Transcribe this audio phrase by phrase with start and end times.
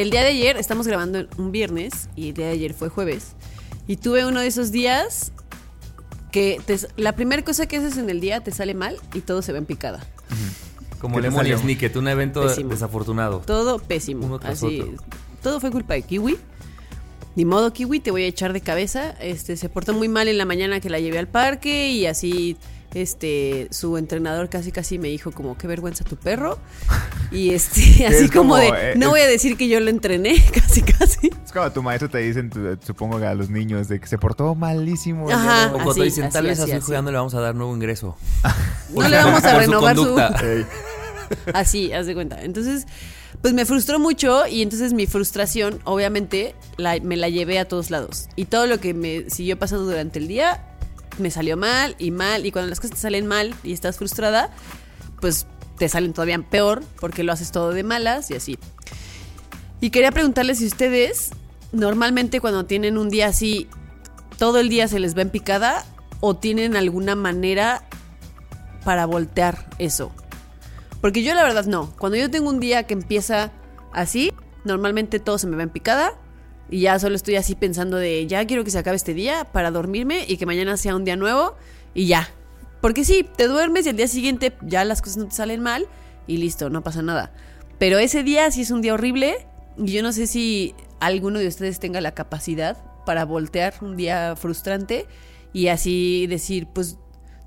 [0.00, 3.32] El día de ayer, estamos grabando un viernes y el día de ayer fue jueves,
[3.86, 5.32] y tuve uno de esos días
[6.32, 9.40] que te- la primera cosa que haces en el día te sale mal y todo
[9.42, 10.04] se ve en picada.
[11.00, 11.56] Como ¿Qué te Lemon y?
[11.56, 12.70] Snicket, un evento Pésimo.
[12.70, 13.38] desafortunado.
[13.46, 14.26] Todo pésimo.
[14.26, 14.94] Uno tras Así, otro.
[15.42, 16.36] todo fue culpa de Kiwi.
[17.36, 19.12] Ni modo, Kiwi, te voy a echar de cabeza.
[19.20, 22.56] Este, se portó muy mal en la mañana que la llevé al parque y así,
[22.94, 26.58] este, su entrenador casi casi me dijo como, qué vergüenza tu perro.
[27.30, 29.80] Y este, así es como, como, de, eh, no es- voy a decir que yo
[29.80, 31.30] lo entrené, casi casi.
[31.44, 34.18] Es como tu maestro te dicen, tu- supongo que a los niños, de que se
[34.18, 35.30] portó malísimo.
[35.30, 35.68] Ajá.
[35.68, 36.84] O cuando Así, dicen, así, tal vez a así, su así.
[36.84, 38.16] hijo ya no le vamos a dar nuevo ingreso.
[38.94, 40.18] No le vamos a renovar su...
[40.42, 40.64] Ey,
[41.52, 42.42] Así, haz de cuenta.
[42.42, 42.86] Entonces,
[43.42, 47.90] pues me frustró mucho y entonces mi frustración, obviamente, la- me la llevé a todos
[47.90, 48.28] lados.
[48.34, 50.64] Y todo lo que me siguió pasando durante el día
[51.20, 52.46] me salió mal y mal.
[52.46, 54.50] Y cuando las cosas te salen mal y estás frustrada,
[55.20, 55.46] pues
[55.78, 58.58] te salen todavía peor porque lo haces todo de malas y así.
[59.80, 61.30] Y quería preguntarles si ustedes,
[61.72, 63.68] normalmente cuando tienen un día así,
[64.38, 65.84] todo el día se les va en picada
[66.20, 67.84] o tienen alguna manera
[68.84, 70.12] para voltear eso.
[71.00, 71.94] Porque yo la verdad no.
[71.98, 73.52] Cuando yo tengo un día que empieza
[73.92, 74.32] así,
[74.64, 76.14] normalmente todo se me va en picada.
[76.70, 79.70] Y ya solo estoy así pensando de ya quiero que se acabe este día para
[79.70, 81.56] dormirme y que mañana sea un día nuevo
[81.94, 82.28] y ya.
[82.80, 85.86] Porque sí, te duermes y al día siguiente ya las cosas no te salen mal
[86.26, 87.32] y listo, no pasa nada.
[87.78, 89.46] Pero ese día sí es un día horrible
[89.76, 94.36] y yo no sé si alguno de ustedes tenga la capacidad para voltear un día
[94.36, 95.06] frustrante
[95.52, 96.98] y así decir, pues,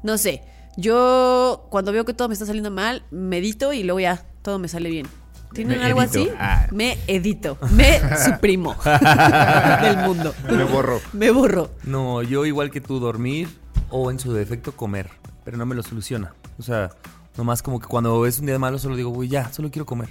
[0.03, 0.41] no sé,
[0.77, 4.67] yo cuando veo que todo me está saliendo mal, medito y luego ya todo me
[4.67, 5.07] sale bien.
[5.53, 6.19] ¿Tienen Me algo edito.
[6.19, 6.29] así?
[6.39, 6.67] Ah.
[6.71, 8.75] Me edito, me suprimo
[9.81, 10.33] del mundo.
[10.49, 10.99] me borro.
[11.13, 11.71] Me borro.
[11.83, 13.49] No, yo igual que tú, dormir
[13.89, 15.09] o en su defecto comer,
[15.43, 16.33] pero no me lo soluciona.
[16.57, 16.91] O sea,
[17.37, 20.09] nomás como que cuando es un día malo solo digo, uy, ya, solo quiero comer.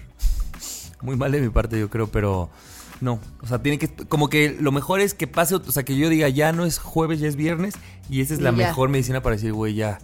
[1.03, 2.51] Muy mal de mi parte, yo creo, pero
[3.01, 3.19] no.
[3.41, 6.11] O sea, tiene que, como que lo mejor es que pase, o sea, que yo
[6.11, 7.75] diga, ya no es jueves, ya es viernes,
[8.11, 8.57] y esa es la ya.
[8.57, 9.99] mejor medicina para decir, güey, ya,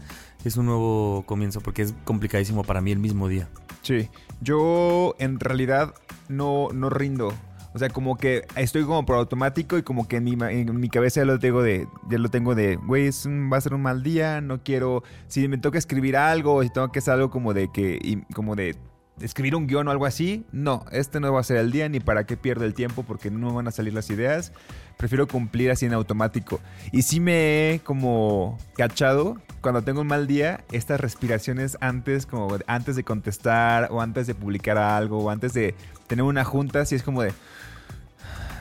[0.45, 3.49] es un nuevo comienzo, porque es complicadísimo para mí el mismo día.
[3.87, 4.09] Sí,
[4.41, 5.95] yo en realidad
[6.29, 7.33] no, no rindo.
[7.73, 10.89] O sea, como que estoy como por automático y como que en mi, en mi
[10.89, 13.11] cabeza ya lo tengo de, ya lo tengo de, güey,
[13.53, 16.91] va a ser un mal día, no quiero, si me toca escribir algo, si tengo
[16.91, 18.75] que hacer algo como de que, como de
[19.21, 22.01] escribir un guion o algo así, no, este no va a ser el día ni
[22.01, 24.53] para qué pierdo el tiempo porque no van a salir las ideas.
[24.97, 26.61] Prefiero cumplir así en automático.
[26.93, 32.57] Y sí me he como cachado cuando tengo un mal día, estas respiraciones antes, como
[32.67, 35.75] antes de contestar o antes de publicar algo o antes de
[36.07, 37.33] tener una junta, así es como de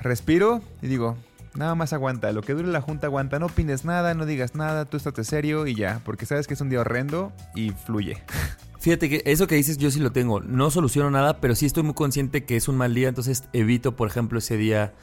[0.01, 1.15] respiro y digo,
[1.55, 4.85] nada más aguanta, lo que dure la junta aguanta, no opines nada, no digas nada,
[4.85, 8.23] tú estate serio y ya, porque sabes que es un día horrendo y fluye.
[8.85, 10.41] Fíjate que eso que dices yo sí lo tengo.
[10.41, 13.95] No soluciono nada, pero sí estoy muy consciente que es un mal día, entonces evito,
[13.95, 14.93] por ejemplo, ese día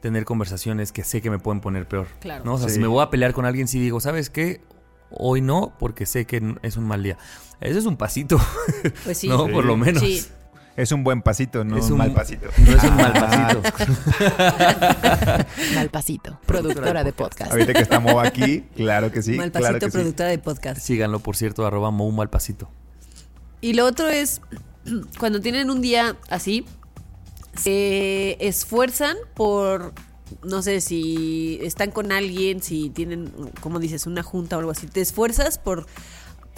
[0.00, 2.06] tener conversaciones que sé que me pueden poner peor.
[2.20, 2.42] Claro.
[2.46, 2.54] ¿no?
[2.54, 2.76] O sea, Sí.
[2.76, 4.62] si me voy a pelear con alguien, sí digo, ¿sabes qué?
[5.10, 7.18] Hoy no, porque sé que es un mal día.
[7.60, 8.40] Eso es un pasito,
[9.04, 9.28] Pues sí.
[9.28, 9.46] ¿no?
[9.48, 10.02] Por lo menos.
[10.02, 10.24] Sí.
[10.76, 12.48] Es un buen pasito, no Es un un- mal pasito.
[12.64, 15.44] No es un mal Ah, pasito.
[15.74, 17.50] Malpasito, productora de podcast.
[17.50, 19.36] Ahorita que estamos aquí, claro que sí.
[19.36, 19.90] Claro que sí.
[19.98, 20.80] productora de podcast.
[20.80, 22.70] Síganlo, por cierto, arroba Mou Malpasito.
[23.60, 24.40] Y lo otro es,
[25.18, 26.64] cuando tienen un día así,
[27.56, 29.92] se esfuerzan por,
[30.44, 34.86] no sé, si están con alguien, si tienen, como dices, una junta o algo así,
[34.86, 35.86] ¿te esfuerzas por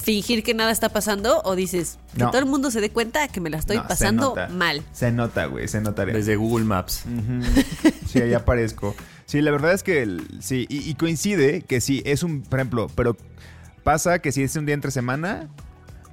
[0.02, 2.30] fingir que nada está pasando o dices que No.
[2.30, 4.82] todo el mundo se dé cuenta que me la estoy No, pasando mal?
[4.92, 6.04] Se nota, güey, se nota.
[6.06, 7.04] Desde Google Maps.
[7.06, 7.42] Ujú.
[8.08, 8.94] Sí, ahí aparezco.
[9.26, 12.58] Sí, la verdad es que el- sí, y, y coincide que sí, es un, por
[12.60, 13.16] ejemplo, pero
[13.84, 15.48] pasa que si es un día entre semana,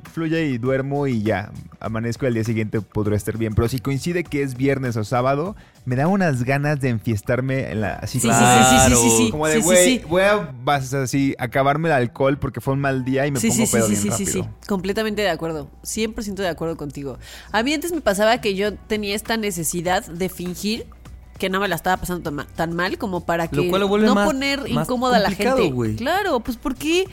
[0.07, 1.51] fluye y duermo y ya.
[1.79, 3.53] Amanezco y al día siguiente podré estar bien.
[3.53, 5.55] Pero si coincide que es viernes o sábado,
[5.85, 8.95] me da unas ganas de enfiestarme en la, así Sí, sí, como- sí, sí, sí,
[9.09, 9.31] sí, sí.
[9.31, 10.01] Como de, Sí, sí, güey, sí.
[10.09, 13.49] voy a vas, así, acabarme el alcohol porque fue un mal día y me Sí,
[13.49, 14.43] pongo pedo sí, bien sí, sí, rápido.
[14.43, 17.19] sí, completamente de acuerdo, 100% de acuerdo contigo.
[17.51, 20.85] A mí antes me pasaba que yo tenía esta necesidad de fingir
[21.37, 23.81] que no me la estaba pasando tan ma- tan mal como para que Lo cual
[23.81, 25.71] lo vuelve no más- poner más incómoda a la gente.
[25.95, 27.05] Claro, pues ¿por qué?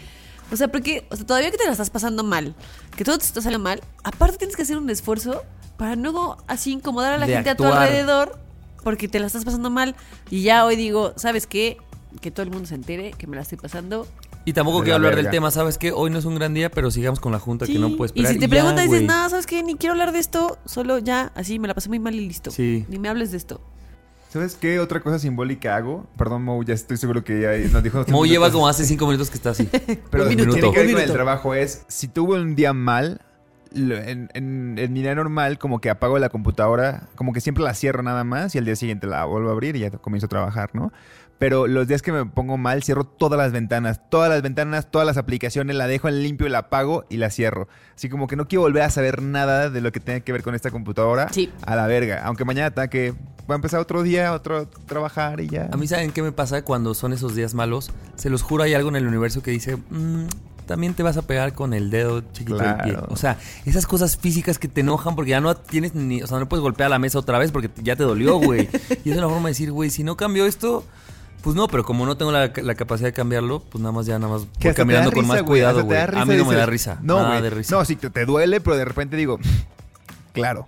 [0.53, 2.55] O sea, porque o sea, todavía que te la estás pasando mal,
[2.97, 5.43] que todo te está saliendo mal, aparte tienes que hacer un esfuerzo
[5.77, 8.39] para no así incomodar a la De gente a tu alrededor
[8.83, 9.97] porque te la estás pasando mal.
[10.31, 11.79] Y ya hoy digo, ¿sabes qué?
[12.21, 14.07] Que todo el mundo se entere que me la estoy pasando
[14.45, 15.23] Y tampoco quiero la hablar verga.
[15.31, 15.91] del tema, ¿sabes qué?
[15.91, 18.21] Hoy no es un gran día, pero sigamos con la junta que no puedes Y
[18.21, 18.35] esperar.
[18.35, 19.63] si te preguntas, dices, nada, ¿sabes qué?
[19.63, 22.51] Ni quiero hablar de esto, solo ya, así me la pasé muy mal y listo.
[22.51, 22.85] Sí.
[22.89, 23.61] Ni me hables de esto.
[24.35, 26.09] ¿Sabes qué otra cosa simbólica hago?
[26.19, 28.05] Perdón, Mo, ya estoy seguro que ya nos dijo.
[28.09, 29.69] Mo lleva como hace cinco minutos que está así.
[30.11, 30.73] Pero Un tiene minuto.
[30.73, 33.21] que ver con el trabajo es, si tuve un día mal,
[33.73, 37.75] en, en- en mi día normal, como que apago la computadora, como que siempre la
[37.75, 40.29] cierro nada más y al día siguiente la vuelvo a abrir y ya comienzo a
[40.31, 40.93] trabajar, ¿no?
[41.39, 45.07] Pero los días que me pongo mal, cierro todas las ventanas, todas las ventanas, todas
[45.07, 47.69] las aplicaciones, la dejo en limpio, la apago y la cierro.
[47.97, 50.43] Así como que no quiero volver a saber nada de lo que tenga que ver
[50.43, 51.51] con esta computadora Sí.
[51.67, 52.23] a la verga.
[52.25, 53.13] Aunque mañana tenga que,
[53.51, 55.69] va a empezar otro día, otro trabajar y ya.
[55.73, 57.91] A mí, ¿saben qué me pasa cuando son esos días malos?
[58.17, 60.27] Se los juro, hay algo en el universo que dice, "Mm,
[60.67, 62.93] también te vas a pegar con el dedo chiquito del pie.
[62.93, 63.07] Claro.
[63.11, 63.37] O sea,
[63.67, 66.63] esas cosas físicas que te enojan porque ya no tienes ni, o sea, no puedes
[66.63, 68.69] golpear la mesa otra vez porque ya te dolió, güey.
[69.05, 70.85] y es una forma de decir, güey, si no cambio esto,
[71.45, 74.19] pues no, pero como no tengo la, la capacidad de cambiarlo, pues nada más ya
[74.19, 75.99] nada más voy caminando con risa, más güey, cuidado, güey.
[76.01, 76.99] A mí no me dices, da risa.
[77.03, 77.43] No, nada güey.
[77.43, 77.77] de risa.
[77.77, 79.39] No, sí, te, te duele, pero de repente digo,
[80.33, 80.67] claro.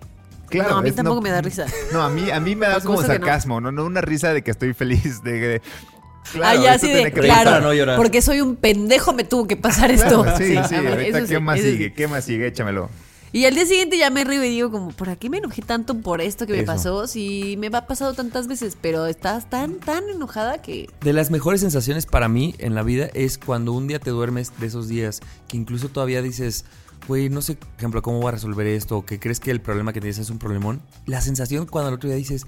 [0.49, 1.65] Claro, No, a mí es- tampoco me da risa.
[1.91, 3.13] No, a mí, a mí me da Por como que no.
[3.13, 3.71] sarcasmo, no.
[3.71, 5.61] no, una risa de que estoy feliz, de que...
[5.65, 7.97] ah, Claro, ya, esto así tiene de, claro, para no llorar.
[7.97, 10.37] porque soy un pendejo, me tuvo que pasar Claro, esto.
[10.37, 11.85] sí, sí, mí, ahorita, ¿qué sí, más sigue?
[11.87, 11.91] sí.
[11.93, 12.47] ¿Qué más sigue?
[12.47, 12.89] Échamelo.
[13.33, 15.99] Y al día siguiente ya me río y digo como, ¿por qué me enojé tanto
[15.99, 16.65] por esto que me Eso.
[16.65, 17.07] pasó?
[17.07, 20.89] Si me ha pasado tantas veces, pero estás tan, tan enojada que...
[21.01, 24.57] De las mejores sensaciones para mí en la vida es cuando un día te duermes
[24.59, 26.65] de esos días que incluso todavía dices,
[27.07, 29.61] güey, no sé, por ejemplo, cómo voy a resolver esto, o que crees que el
[29.61, 30.81] problema que tienes es un problemón.
[31.05, 32.45] La sensación cuando al otro día dices,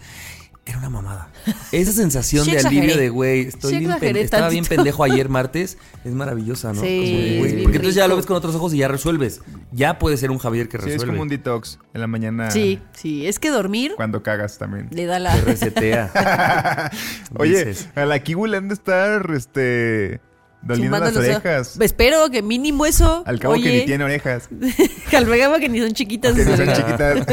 [0.70, 1.30] era una mamada.
[1.72, 6.74] Esa sensación de alivio de, güey, estoy bien estaba bien pendejo ayer martes, es maravillosa,
[6.74, 6.82] ¿no?
[6.82, 9.42] Sí, Como de, porque entonces ya lo ves con otros ojos y ya resuelves.
[9.72, 11.04] Ya puede ser un Javier que Sí, resuelve.
[11.04, 14.88] es como un detox en la mañana Sí, sí, es que dormir cuando cagas también.
[14.92, 15.36] le da la...
[15.36, 16.12] que resetea.
[17.38, 20.22] Oye, a la Kibu le han de estar, este...
[20.62, 21.80] Doliendo las orejas.
[21.80, 23.24] Espero que mínimo eso...
[23.26, 24.50] Al cabo que ni tiene orejas.
[25.16, 26.36] al cabo que ni son chiquitas.
[26.36, 27.28] Que no sus son chiquitas.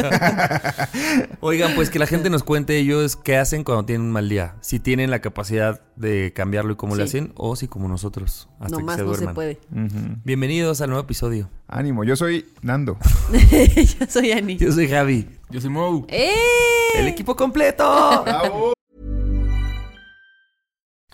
[1.40, 4.54] Oigan, pues que la gente nos cuente ellos qué hacen cuando tienen un mal día.
[4.60, 7.18] Si tienen la capacidad de cambiarlo y cómo le Sí.
[7.18, 9.58] hacen, o si como nosotros, hasta No que más se no se puede.
[10.24, 11.50] Bienvenidos al nuevo episodio.
[11.68, 12.96] Ánimo, yo soy Nando.
[13.98, 14.56] Yo soy Ani.
[14.56, 15.28] Yo soy Javi.
[15.50, 16.06] Yo soy Mo.
[16.08, 16.32] ¡Eh!
[16.96, 18.22] El equipo completo.
[18.24, 18.75] ¡Bravo!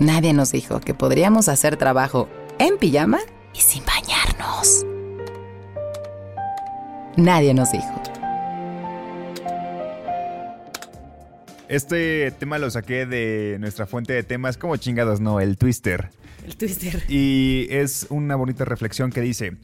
[0.00, 2.28] Nadie nos dijo que podríamos hacer trabajo
[2.58, 3.20] en pijama
[3.54, 4.84] y sin bañarnos.
[7.16, 8.02] Nadie nos dijo.
[11.68, 16.10] Este tema lo saqué de nuestra fuente de temas, como chingados, no, el Twister.
[16.46, 17.04] El twister.
[17.08, 19.56] Y es una bonita reflexión que dice,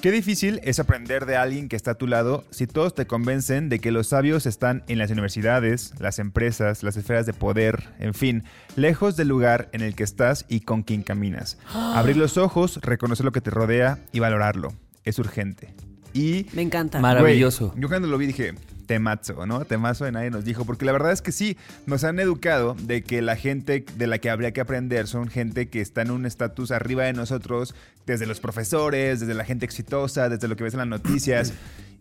[0.00, 3.68] qué difícil es aprender de alguien que está a tu lado si todos te convencen
[3.68, 8.12] de que los sabios están en las universidades, las empresas, las esferas de poder, en
[8.14, 8.44] fin,
[8.76, 11.58] lejos del lugar en el que estás y con quien caminas.
[11.74, 14.72] Abrir los ojos, reconocer lo que te rodea y valorarlo.
[15.04, 15.74] Es urgente.
[16.12, 17.00] Y Me encanta.
[17.00, 17.74] Mar- Maravilloso.
[17.76, 18.54] Yo cuando lo vi dije,
[18.86, 19.64] temazo, ¿no?
[19.64, 20.64] Temazo de nadie nos dijo.
[20.64, 24.18] Porque la verdad es que sí, nos han educado de que la gente de la
[24.18, 27.74] que habría que aprender son gente que está en un estatus arriba de nosotros,
[28.06, 31.52] desde los profesores, desde la gente exitosa, desde lo que ves en las noticias.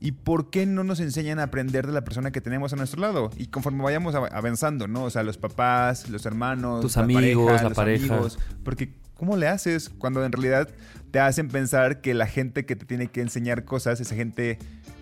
[0.02, 3.00] ¿Y por qué no nos enseñan a aprender de la persona que tenemos a nuestro
[3.00, 3.30] lado?
[3.38, 5.06] Y conforme vayamos av- avanzando, ¿no?
[5.06, 8.14] O sea, los papás, los hermanos, Tus la amigos, la los pareja.
[8.14, 8.38] amigos.
[8.66, 10.68] Porque, ¿cómo le haces cuando en realidad
[11.12, 14.60] te hacen pensar que la gente que te tiene que enseñar cosas es gente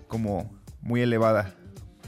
[0.07, 1.55] como muy elevada,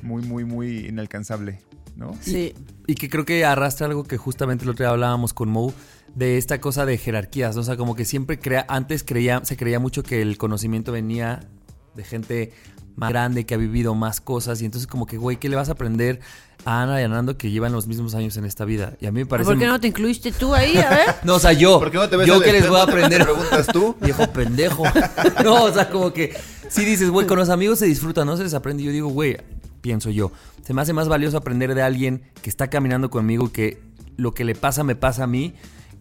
[0.04, 1.60] muy, muy, muy inalcanzable,
[1.96, 2.12] ¿no?
[2.22, 2.54] Sí.
[2.86, 5.74] Y que creo que arrastra algo que justamente el otro día hablábamos con Mo,
[6.16, 7.62] de esta cosa de jerarquías, ¿no?
[7.62, 11.48] O sea, como que siempre crea, antes creía, se creía mucho que el conocimiento venía
[11.96, 12.54] de gente
[12.96, 15.70] más grande, que ha vivido más cosas, y entonces como que, güey, ¿qué le vas
[15.70, 16.20] a aprender
[16.66, 18.96] a Ana y a Nando que llevan los mismos años en esta vida?
[19.02, 19.50] Y a mí me parece...
[19.50, 20.78] ¿Por qué no te incluiste tú ahí?
[20.78, 21.16] A ver.
[21.24, 21.80] No, o sea, yo.
[21.80, 23.24] ¿Por qué no te ves yo que les voy a ¿Te aprender.
[23.24, 23.96] preguntas tú?
[24.02, 24.84] Viejo pendejo.
[25.44, 26.36] No, o sea, como que
[26.70, 28.84] sí dices, güey, con los amigos se disfruta, no se les aprende.
[28.84, 29.38] Yo digo, güey,
[29.84, 30.32] pienso yo,
[30.64, 33.82] se me hace más valioso aprender de alguien que está caminando conmigo, que
[34.16, 35.54] lo que le pasa me pasa a mí,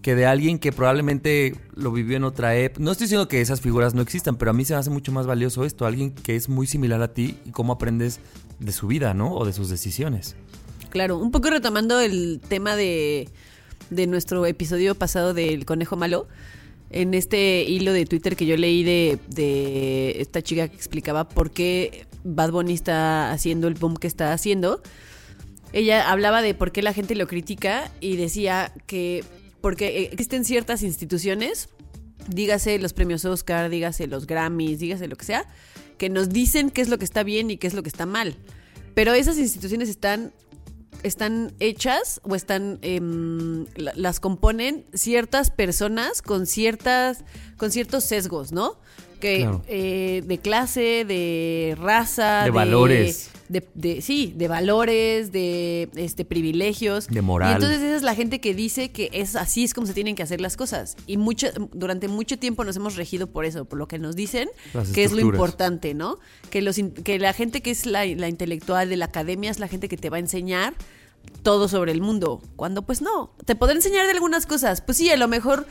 [0.02, 2.82] que de alguien que probablemente lo vivió en otra época.
[2.82, 5.10] No estoy diciendo que esas figuras no existan, pero a mí se me hace mucho
[5.10, 8.20] más valioso esto, alguien que es muy similar a ti y cómo aprendes
[8.60, 9.34] de su vida, ¿no?
[9.34, 10.36] O de sus decisiones.
[10.90, 13.28] Claro, un poco retomando el tema de,
[13.90, 16.28] de nuestro episodio pasado del conejo malo.
[16.90, 21.50] En este hilo de Twitter que yo leí de, de esta chica que explicaba por
[21.50, 24.82] qué Bad Bunny está haciendo el boom que está haciendo,
[25.72, 29.24] ella hablaba de por qué la gente lo critica y decía que
[29.60, 31.68] porque existen ciertas instituciones,
[32.28, 35.46] dígase los premios Oscar, dígase los Grammys, dígase lo que sea,
[35.98, 38.06] que nos dicen qué es lo que está bien y qué es lo que está
[38.06, 38.36] mal.
[38.94, 40.32] Pero esas instituciones están
[41.02, 47.24] están hechas o están em, la- las componen ciertas personas con ciertas
[47.56, 48.78] con ciertos sesgos, ¿no?
[49.22, 49.62] Que Claro.
[49.68, 53.30] eh, de clase, de raza, De valores.
[53.48, 57.50] de, de- sí, de valores, de este privilegios, De moral.
[57.50, 60.16] Y entonces esa es la gente que dice que es así es como se tienen
[60.16, 60.96] que hacer las cosas.
[61.06, 64.48] Y mucho durante mucho tiempo nos hemos regido por eso, por lo que nos dicen,
[64.74, 66.18] Las que es lo importante, ¿no?
[66.50, 69.68] Que los que la gente que es la, la intelectual de la academia es la
[69.68, 70.74] gente que te va a enseñar
[71.42, 72.40] todo sobre el mundo.
[72.56, 74.80] Cuando pues no, te podré enseñar de algunas cosas.
[74.80, 75.66] Pues sí, a lo mejor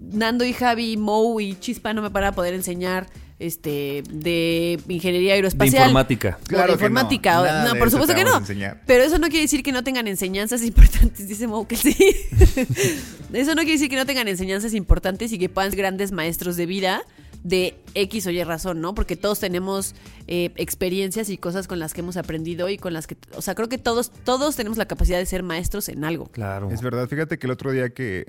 [0.00, 3.06] Nando y Javi, Mo y Chispa no me van a poder enseñar
[3.38, 5.84] este de ingeniería aeroespacial.
[5.84, 6.38] De informática.
[6.38, 6.88] O de Claro que no.
[6.88, 7.64] informática.
[7.64, 8.42] No, de por supuesto que no.
[8.86, 11.96] Pero eso no quiere decir que no tengan enseñanzas importantes, dice Mo que sí.
[13.32, 16.56] eso no quiere decir que no tengan enseñanzas importantes y que puedan ser grandes maestros
[16.56, 17.02] de vida
[17.42, 18.94] de X o Y razón, ¿no?
[18.94, 19.94] Porque todos tenemos
[20.26, 23.54] eh, experiencias y cosas con las que hemos aprendido y con las que, o sea,
[23.54, 26.26] creo que todos, todos tenemos la capacidad de ser maestros en algo.
[26.26, 26.70] Claro.
[26.70, 28.26] Es verdad, fíjate que el otro día que eh,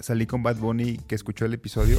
[0.00, 1.98] salí con Bad Bunny, que escuchó el episodio,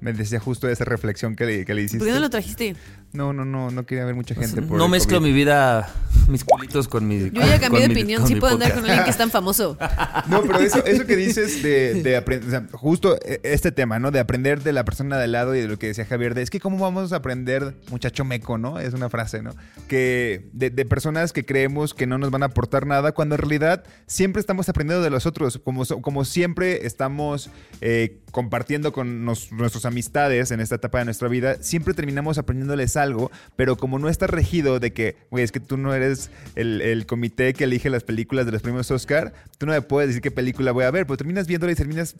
[0.00, 1.98] me decía justo esa reflexión que le, que le hiciste.
[1.98, 2.74] ¿Por qué no lo trajiste?
[3.12, 5.28] No, no, no, no quería ver mucha gente por no mezclo COVID.
[5.28, 5.92] mi vida,
[6.28, 7.18] mis culitos con mi.
[7.30, 9.10] Yo ya cambié de con mi- opinión, con sí mi puedo andar con alguien que
[9.10, 9.76] es tan famoso.
[10.28, 13.98] No, pero eso, eso que dices de, de aprender, o sea, justo eh, este tema,
[13.98, 14.10] ¿no?
[14.12, 16.42] De aprender de la persona de al lado y de lo que decía Javier, de
[16.42, 18.78] es que cómo vamos a aprender, muchacho meco, ¿no?
[18.78, 19.50] Es una frase, ¿no?
[19.88, 23.40] Que de, de personas que creemos que no nos van a aportar nada, cuando en
[23.40, 27.50] realidad siempre estamos aprendiendo de los otros, como, como siempre estamos
[27.80, 32.96] eh, compartiendo con nos- nuestras amistades en esta etapa de nuestra vida, siempre terminamos aprendiéndoles
[33.02, 36.80] algo, pero como no está regido de que, güey, es que tú no eres el,
[36.80, 40.22] el comité que elige las películas de los premios Oscar, tú no me puedes decir
[40.22, 42.16] qué película voy a ver, pero terminas viéndola y terminas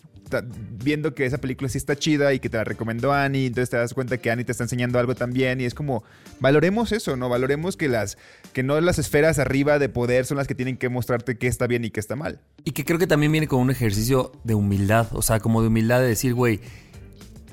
[0.82, 3.76] viendo que esa película sí está chida y que te la recomendó Annie, entonces te
[3.76, 6.04] das cuenta que Annie te está enseñando algo también y es como,
[6.40, 7.28] valoremos eso, ¿no?
[7.28, 8.18] Valoremos que las,
[8.52, 11.66] que no las esferas arriba de poder son las que tienen que mostrarte qué está
[11.66, 12.40] bien y qué está mal.
[12.64, 15.68] Y que creo que también viene con un ejercicio de humildad, o sea, como de
[15.68, 16.60] humildad de decir, güey,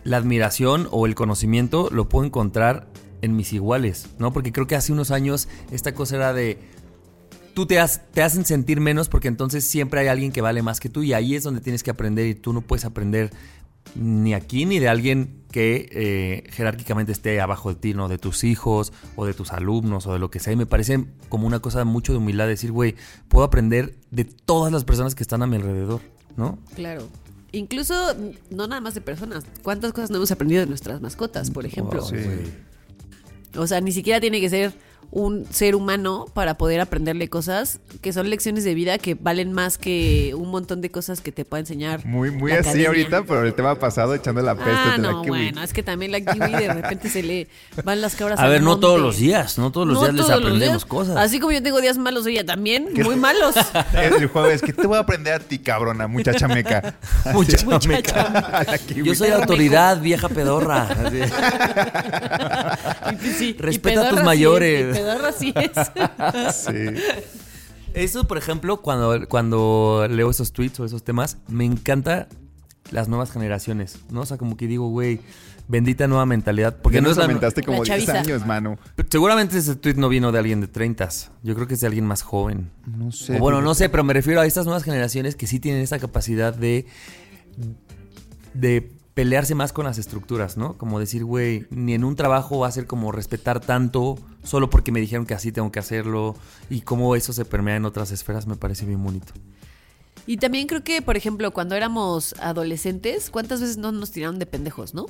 [0.03, 2.87] la admiración o el conocimiento lo puedo encontrar
[3.21, 4.31] en mis iguales, ¿no?
[4.33, 6.57] Porque creo que hace unos años esta cosa era de,
[7.53, 10.79] tú te, has- te hacen sentir menos porque entonces siempre hay alguien que vale más
[10.79, 13.31] que tú y ahí es donde tienes que aprender y tú no puedes aprender
[13.95, 18.07] ni aquí ni de alguien que eh, jerárquicamente esté abajo de ti, ¿no?
[18.07, 20.53] De tus hijos o de tus alumnos o de lo que sea.
[20.53, 22.95] Y me parece como una cosa mucho de humildad decir, güey,
[23.29, 26.01] puedo aprender de todas las personas que están a mi alrededor,
[26.37, 26.59] ¿no?
[26.75, 27.07] Claro.
[27.51, 27.95] Incluso,
[28.51, 29.43] no nada más de personas.
[29.63, 32.01] ¿Cuántas cosas no hemos aprendido de nuestras mascotas, por ejemplo?
[32.01, 32.11] Wow.
[33.55, 34.73] O sea, ni siquiera tiene que ser
[35.11, 39.79] un ser humano para poder aprenderle cosas que son lecciones de vida que valen más
[39.79, 42.05] que un montón de cosas que te pueda enseñar.
[42.05, 42.87] Muy, muy la así academia.
[42.89, 45.29] ahorita, pero el tema pasado echando la peste Ah, de la no, kiwi.
[45.29, 47.47] bueno, es que también la kiwi de repente se le
[47.83, 48.81] van las cabras A ver, no monte.
[48.81, 50.85] todos los días, no todos los No días les todos aprendemos días.
[50.85, 51.17] cosas.
[51.17, 53.55] Así como yo tengo días malos, ella también, muy malos.
[53.93, 56.95] El jueves, que te voy a aprender a ti, cabrona, muchacha meca.
[57.33, 58.21] Mucha Muchacha.
[58.59, 59.07] A la kiwi.
[59.07, 60.83] Yo soy autoridad, vieja pedorra.
[60.83, 61.17] Así.
[63.25, 64.25] Y sí, y Respeta a tus sí
[64.89, 65.41] es, mayores.
[65.41, 65.73] y pedorra
[66.43, 66.55] sí es.
[66.55, 67.01] Sí.
[67.93, 72.27] Eso, por ejemplo, cuando, cuando leo esos tweets o esos temas, me encanta
[72.91, 74.21] las nuevas generaciones, ¿no?
[74.21, 75.19] O sea, como que digo, güey,
[75.67, 76.77] bendita nueva mentalidad.
[76.81, 77.23] Porque Ya no nos es la...
[77.25, 78.19] aumentaste como La 10 chaviza.
[78.31, 78.77] años, mano.
[79.09, 81.09] Seguramente ese tweet no vino de alguien de 30.
[81.43, 82.69] Yo creo que es de alguien más joven.
[82.85, 83.37] No sé.
[83.37, 85.97] O bueno, no sé, pero me refiero a estas nuevas generaciones que sí tienen esta
[85.99, 86.85] capacidad de.
[88.53, 90.77] de pelearse más con las estructuras, ¿no?
[90.77, 94.91] Como decir, güey, ni en un trabajo va a ser como respetar tanto solo porque
[94.91, 96.35] me dijeron que así tengo que hacerlo
[96.69, 99.33] y cómo eso se permea en otras esferas me parece bien bonito.
[100.25, 104.45] Y también creo que, por ejemplo, cuando éramos adolescentes, ¿cuántas veces no nos tiraron de
[104.45, 105.07] pendejos, no?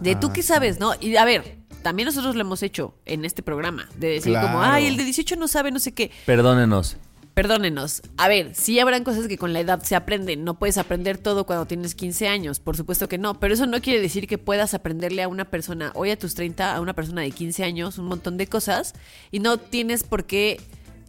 [0.00, 0.92] De tú Ah, qué sabes, ¿no?
[1.00, 3.88] Y a ver, también nosotros lo hemos hecho en este programa.
[3.96, 6.10] De decir como, ay, el de 18 no sabe no sé qué.
[6.24, 6.96] Perdónenos.
[7.38, 8.02] Perdónenos.
[8.16, 10.42] A ver, sí habrán cosas que con la edad se aprenden.
[10.42, 12.58] No puedes aprender todo cuando tienes 15 años.
[12.58, 13.38] Por supuesto que no.
[13.38, 16.74] Pero eso no quiere decir que puedas aprenderle a una persona, hoy a tus 30,
[16.74, 18.94] a una persona de 15 años, un montón de cosas.
[19.30, 20.60] Y no tienes por qué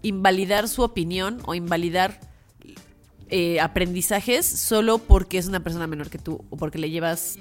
[0.03, 2.19] invalidar su opinión o invalidar
[3.29, 7.39] eh, aprendizajes solo porque es una persona menor que tú o porque le llevas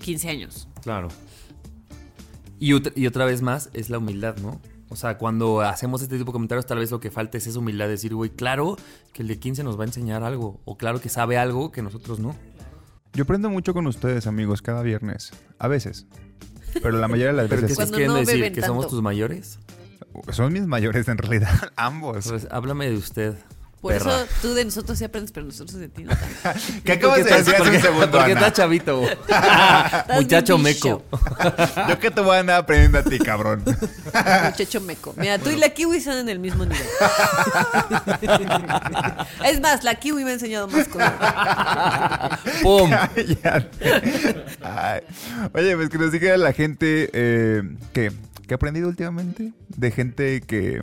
[0.00, 0.66] 15 años.
[0.82, 1.08] Claro.
[2.58, 4.58] Y, otra- y otra vez más es la humildad, ¿no?
[4.90, 7.58] O sea, cuando hacemos este tipo de comentarios, tal vez lo que falta es esa
[7.58, 8.76] humildad de decir, güey, claro
[9.12, 10.60] que el de 15 nos va a enseñar algo.
[10.64, 12.34] O claro que sabe algo que nosotros no.
[13.12, 15.32] Yo aprendo mucho con ustedes, amigos, cada viernes.
[15.58, 16.06] A veces.
[16.72, 18.52] Pero la mayoría de las ¿Pero qué veces queriendo no decir?
[18.52, 19.58] ¿Que somos tus mayores?
[20.30, 22.28] son mis mayores en realidad, ambos.
[22.28, 23.34] Pues háblame de usted.
[23.80, 24.22] Por perra.
[24.22, 26.60] eso tú de nosotros sí aprendes, pero nosotros de ti no tanto.
[26.84, 28.40] ¿Qué acabas de decir hace un segundo, ¿Por qué Ana?
[28.40, 29.02] estás chavito?
[30.14, 31.04] Muchacho meco.
[31.88, 33.62] Yo que te voy a andar aprendiendo a ti, cabrón.
[33.64, 35.14] Muchacho meco.
[35.16, 36.82] Mira, tú y la kiwi están en el mismo nivel.
[39.44, 41.12] es más, la kiwi me ha enseñado más cosas.
[42.62, 42.90] ¡Pum!
[44.62, 45.00] Ay.
[45.54, 48.10] Oye, pues que nos diga la gente eh, que,
[48.46, 49.52] ¿qué ha aprendido últimamente?
[49.68, 50.80] De gente que...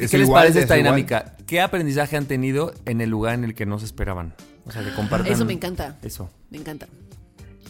[0.00, 0.94] ¿Qué, es qué les igual, parece es esta igual.
[0.96, 1.36] dinámica?
[1.46, 4.34] ¿Qué aprendizaje han tenido en el lugar en el que no se esperaban?
[4.66, 5.32] O sea, que compartan.
[5.32, 5.98] Eso me encanta.
[6.02, 6.30] Eso.
[6.50, 6.86] Me encanta.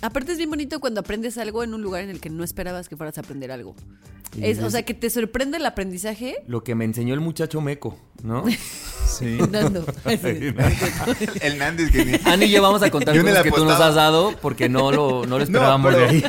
[0.02, 2.88] Aparte es bien bonito cuando aprendes algo en un lugar en el que no esperabas
[2.88, 3.74] que fueras a aprender algo.
[4.40, 6.36] Es, o es- sea, que te sorprende el aprendizaje.
[6.48, 8.44] Lo que me enseñó el muchacho meco, ¿no?
[9.06, 9.38] Sí.
[9.50, 9.84] Nando.
[11.40, 12.12] El Nandis que ni...
[12.24, 15.24] Ani y yo vamos a contar cosas que tú nos has dado porque no lo,
[15.26, 16.24] no lo esperábamos pero- de ahí.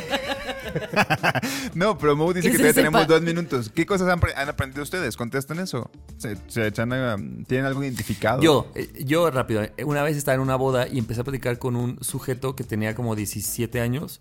[1.74, 3.70] No, pero Mo dice Que que, se todavía tenemos dos minutos.
[3.74, 5.16] ¿Qué cosas han, pre- han aprendido ustedes?
[5.16, 5.90] Contesten eso.
[6.18, 7.16] Se, se echan a-
[7.46, 8.42] ¿Tienen algo identificado?
[8.42, 11.58] Yo, eh, yo rápido, eh, una vez estaba en una boda y empecé a platicar
[11.58, 14.20] con un sujeto que tenía como 17 años.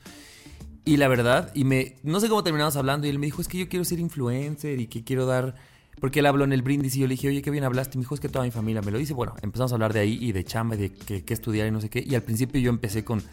[0.83, 3.47] Y la verdad, y me, no sé cómo terminamos hablando, y él me dijo, es
[3.47, 5.55] que yo quiero ser influencer y que quiero dar,
[5.99, 7.97] porque él habló en el brindis y yo le dije, oye, qué bien hablaste, y
[7.97, 9.13] me dijo, es que toda mi familia me lo dice.
[9.15, 10.91] Bueno, empezamos a hablar de ahí y de chamba y de
[11.23, 12.03] qué estudiar y no sé qué.
[12.05, 13.23] Y al principio yo empecé con,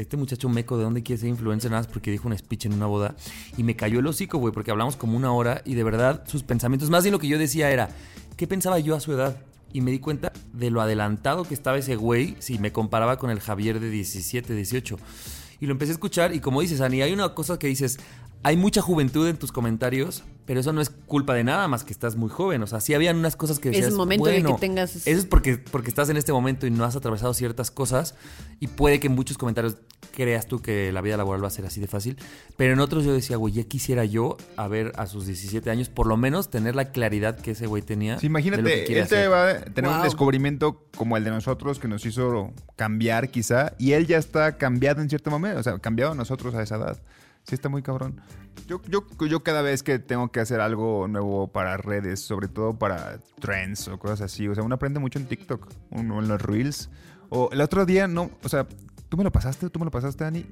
[0.00, 1.70] este muchacho meco, ¿de dónde quiere ser influencer?
[1.70, 3.14] Nada más porque dijo un speech en una boda.
[3.56, 6.42] Y me cayó el hocico, güey, porque hablamos como una hora y de verdad sus
[6.42, 7.90] pensamientos, más bien lo que yo decía era,
[8.36, 9.36] ¿qué pensaba yo a su edad?
[9.72, 13.30] Y me di cuenta de lo adelantado que estaba ese güey si me comparaba con
[13.30, 14.96] el Javier de 17, 18.
[15.60, 17.98] Y lo empecé a escuchar y como dices, Ani, hay una cosa que dices,
[18.42, 21.92] hay mucha juventud en tus comentarios, pero eso no es culpa de nada más que
[21.92, 22.62] estás muy joven.
[22.62, 24.58] O sea, sí habían unas cosas que Es decías, el momento en el que bueno,
[24.58, 28.14] tengas- Eso es porque, porque estás en este momento y no has atravesado ciertas cosas
[28.58, 29.76] y puede que muchos comentarios
[30.12, 32.16] creas tú que la vida laboral va a ser así de fácil,
[32.56, 35.88] pero en otros yo decía, güey, ya quisiera yo a ver a sus 17 años,
[35.88, 38.18] por lo menos tener la claridad que ese güey tenía.
[38.18, 39.32] Sí, de lo que imagínate, quiere él te hacer.
[39.32, 43.92] va a tener un descubrimiento como el de nosotros que nos hizo cambiar quizá, y
[43.92, 47.02] él ya está cambiado en cierto momento, o sea, cambiado nosotros a esa edad.
[47.44, 48.20] Sí, está muy cabrón.
[48.66, 52.78] Yo, yo, yo cada vez que tengo que hacer algo nuevo para redes, sobre todo
[52.78, 56.40] para trends o cosas así, o sea, uno aprende mucho en TikTok, uno en los
[56.42, 56.90] Reels.
[57.30, 58.66] O el otro día, no, o sea,
[59.10, 59.68] ¿tú me lo pasaste?
[59.68, 60.46] ¿Tú me lo pasaste, Ani?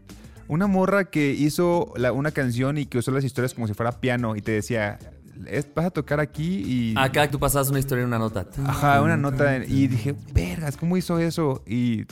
[0.49, 3.93] Una morra que hizo la- una canción y que usó las historias como si fuera
[3.93, 4.99] piano y te decía,
[5.47, 6.95] "Es- vas a tocar aquí y...
[6.99, 8.47] Acá tú pasabas una historia en una nota.
[8.67, 9.57] Ajá, una nota.
[9.57, 11.63] en- y dije, vergas, ¿cómo hizo eso?
[11.67, 12.05] Y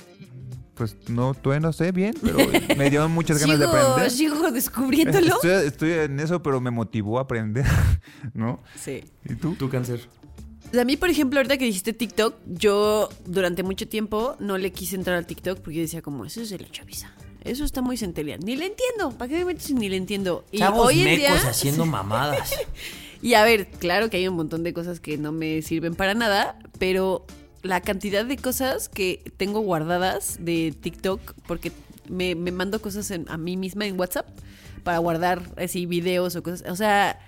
[0.75, 2.37] pues no, todavía no sé bien, pero
[2.77, 4.11] me dio muchas ganas de aprender.
[4.11, 5.35] sigo descubriéndolo.
[5.37, 7.65] Estoy, estoy en eso, pero me motivó a aprender,
[8.35, 8.61] ¿no?
[8.79, 9.03] Sí.
[9.25, 9.55] ¿Y tú?
[9.55, 10.07] Tu cáncer.
[10.79, 14.97] A mí, por ejemplo, ahorita que dijiste TikTok, yo durante mucho tiempo no le quise
[14.97, 17.13] entrar al TikTok porque yo decía como, eso es de la chaviza.
[17.45, 18.41] Eso está muy centelial.
[18.45, 19.17] Ni le entiendo.
[19.17, 20.45] ¿Para qué me metes si ni le entiendo?
[20.51, 21.49] Y Chavos hoy en mecos día...
[21.51, 22.53] haciendo mamadas.
[23.23, 26.15] Y a ver, claro que hay un montón de cosas que no me sirven para
[26.15, 27.25] nada, pero
[27.63, 31.73] la cantidad de cosas que tengo guardadas de TikTok, porque
[32.09, 34.27] me, me mando cosas en- a mí misma en WhatsApp
[34.83, 36.69] para guardar así videos o cosas.
[36.71, 37.19] O sea,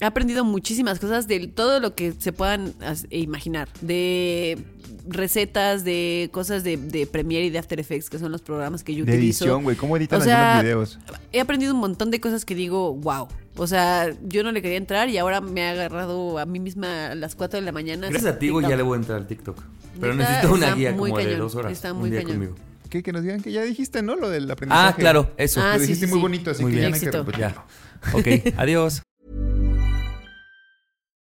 [0.00, 2.72] he aprendido muchísimas cosas de todo lo que se puedan
[3.10, 3.68] e imaginar.
[3.80, 4.58] De
[5.06, 8.94] recetas, de cosas de, de Premiere y de After Effects, que son los programas que
[8.94, 9.44] yo De utilizo.
[9.44, 9.76] edición, güey.
[9.76, 10.98] ¿Cómo editan O sea, algunos videos?
[11.32, 13.28] He aprendido un montón de cosas que digo, wow.
[13.56, 17.08] O sea, yo no le quería entrar y ahora me ha agarrado a mí misma
[17.08, 18.08] a las 4 de la mañana.
[18.08, 19.60] Gracias a ti, güey, ya le voy a entrar al TikTok.
[20.00, 21.72] Pero Neta, necesito una está guía muy como de cañón, dos horas.
[21.72, 22.36] está un muy día cañón.
[22.38, 22.54] conmigo.
[22.88, 23.02] ¿Qué?
[23.02, 24.16] Que nos digan que ya dijiste, ¿no?
[24.16, 24.88] Lo del aprendizaje.
[24.88, 25.60] Ah, claro, eso.
[25.62, 26.22] Ah, Lo sí, dijiste sí, muy sí.
[26.22, 26.90] bonito, así Muy que ya bien.
[26.90, 27.24] no hay que Éxito.
[27.24, 27.64] repetirlo.
[28.12, 28.50] Ya.
[28.50, 29.02] Ok, adiós.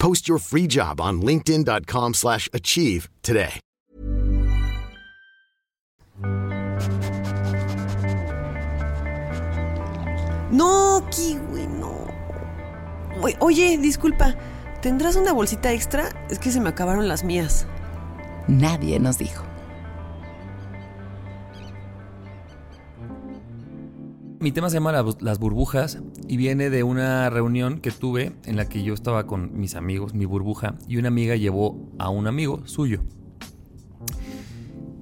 [0.00, 3.60] Post your free job on linkedin.com/achieve slash achieve today.
[10.50, 12.08] No, kiwi, no.
[13.38, 14.34] Oye, disculpa,
[14.82, 16.08] ¿tendrás una bolsita extra?
[16.28, 17.66] Es que se me acabaron las mías.
[18.48, 19.49] Nadie nos dijo.
[24.40, 28.56] Mi tema se llama la- Las burbujas y viene de una reunión que tuve en
[28.56, 32.26] la que yo estaba con mis amigos, mi burbuja, y una amiga llevó a un
[32.26, 33.02] amigo suyo.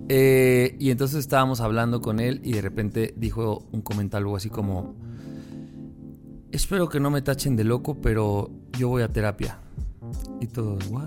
[0.08, 4.94] Eh, y entonces estábamos hablando con él y de repente dijo un comentario así como,
[6.50, 9.60] espero que no me tachen de loco, pero yo voy a terapia.
[10.40, 11.06] Y todos, ¿what?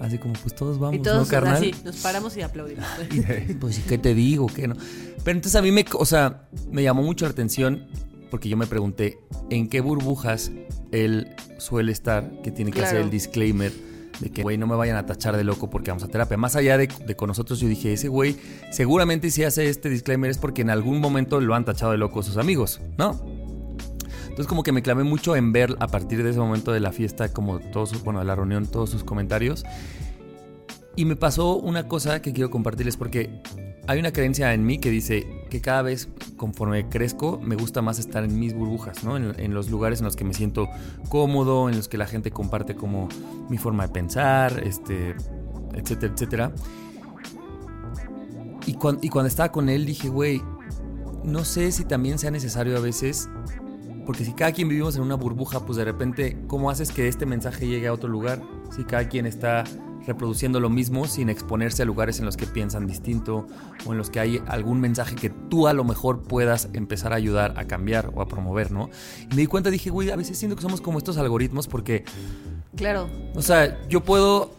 [0.00, 1.54] Así como, pues todos vamos, y todos ¿no, carnal?
[1.54, 2.84] así, nos paramos y aplaudimos.
[3.60, 4.46] Pues, ¿y qué te digo?
[4.46, 4.74] ¿Qué no?
[5.24, 7.86] Pero entonces a mí me, o sea, me llamó mucho la atención
[8.30, 9.18] porque yo me pregunté
[9.50, 10.50] en qué burbujas
[10.90, 11.28] él
[11.58, 13.72] suele estar, que tiene que hacer el disclaimer
[14.20, 16.36] de que, güey, no me vayan a tachar de loco porque vamos a terapia.
[16.36, 18.36] Más allá de, de con nosotros, yo dije, ese güey
[18.70, 22.22] seguramente si hace este disclaimer es porque en algún momento lo han tachado de loco
[22.22, 23.43] sus amigos, ¿no?
[24.34, 26.90] Entonces como que me clavé mucho en ver a partir de ese momento de la
[26.90, 29.62] fiesta, como todos, bueno, de la reunión, todos sus comentarios.
[30.96, 33.40] Y me pasó una cosa que quiero compartirles porque
[33.86, 38.00] hay una creencia en mí que dice que cada vez conforme crezco me gusta más
[38.00, 39.16] estar en mis burbujas, ¿no?
[39.16, 40.68] En, en los lugares en los que me siento
[41.08, 43.08] cómodo, en los que la gente comparte como
[43.48, 45.14] mi forma de pensar, este,
[45.74, 46.52] etcétera, etcétera.
[48.66, 50.42] Y, cuan- y cuando estaba con él dije, güey,
[51.22, 53.28] no sé si también sea necesario a veces
[54.04, 57.26] porque si cada quien vivimos en una burbuja, pues de repente, ¿cómo haces que este
[57.26, 58.40] mensaje llegue a otro lugar?
[58.74, 59.64] Si cada quien está
[60.06, 63.46] reproduciendo lo mismo sin exponerse a lugares en los que piensan distinto
[63.86, 67.16] o en los que hay algún mensaje que tú a lo mejor puedas empezar a
[67.16, 68.90] ayudar a cambiar o a promover, ¿no?
[69.30, 72.04] Y me di cuenta, dije, güey, a veces siento que somos como estos algoritmos porque,
[72.76, 73.08] Claro.
[73.34, 74.50] o sea, yo puedo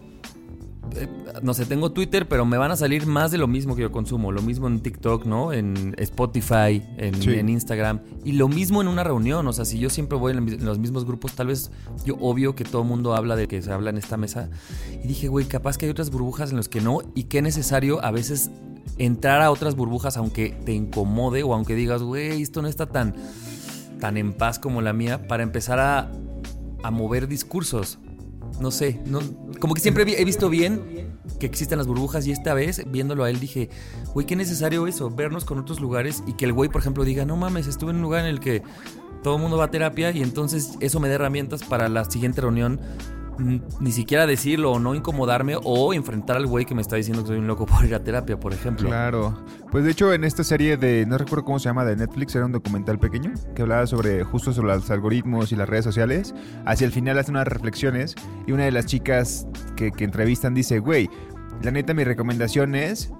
[0.95, 1.07] eh,
[1.41, 3.91] no sé, tengo Twitter, pero me van a salir más de lo mismo que yo
[3.91, 4.31] consumo.
[4.31, 5.53] Lo mismo en TikTok, ¿no?
[5.53, 7.33] En Spotify, en, Sí.
[7.33, 7.99] en Instagram.
[8.23, 9.47] Y lo mismo en una reunión.
[9.47, 11.71] O sea, si yo siempre voy en, los mismos grupos, tal vez
[12.05, 14.49] yo obvio que todo el mundo habla de que se habla en esta mesa.
[15.03, 16.99] Y dije, güey, capaz que hay otras burbujas en las que no.
[17.13, 18.49] Y qué necesario a veces
[18.97, 23.15] entrar a otras burbujas aunque te incomode o aunque digas, güey, esto no está tan,
[23.99, 26.11] tan en paz como la mía, para empezar a,
[26.83, 27.99] a mover discursos.
[28.59, 29.19] No sé, no,
[29.59, 33.29] como que siempre he visto bien que existen las burbujas y esta vez, viéndolo a
[33.29, 33.69] él, dije,
[34.13, 37.25] güey, qué necesario eso, vernos con otros lugares y que el güey, por ejemplo, diga,
[37.25, 38.63] no mames, estuve en un lugar en el que
[39.23, 42.41] todo el mundo va a terapia y entonces eso me da herramientas para la siguiente
[42.41, 42.79] reunión
[43.37, 47.29] ni siquiera decirlo o no incomodarme o enfrentar al güey que me está diciendo que
[47.29, 48.87] soy un loco por ir a terapia, por ejemplo.
[48.87, 49.37] Claro.
[49.71, 52.45] Pues de hecho en esta serie de, no recuerdo cómo se llama, de Netflix, era
[52.45, 56.33] un documental pequeño que hablaba sobre justo sobre los algoritmos y las redes sociales.
[56.65, 58.15] Hacia el final hace unas reflexiones
[58.47, 61.09] y una de las chicas que, que entrevistan dice, güey,
[61.61, 63.11] la neta mi recomendación es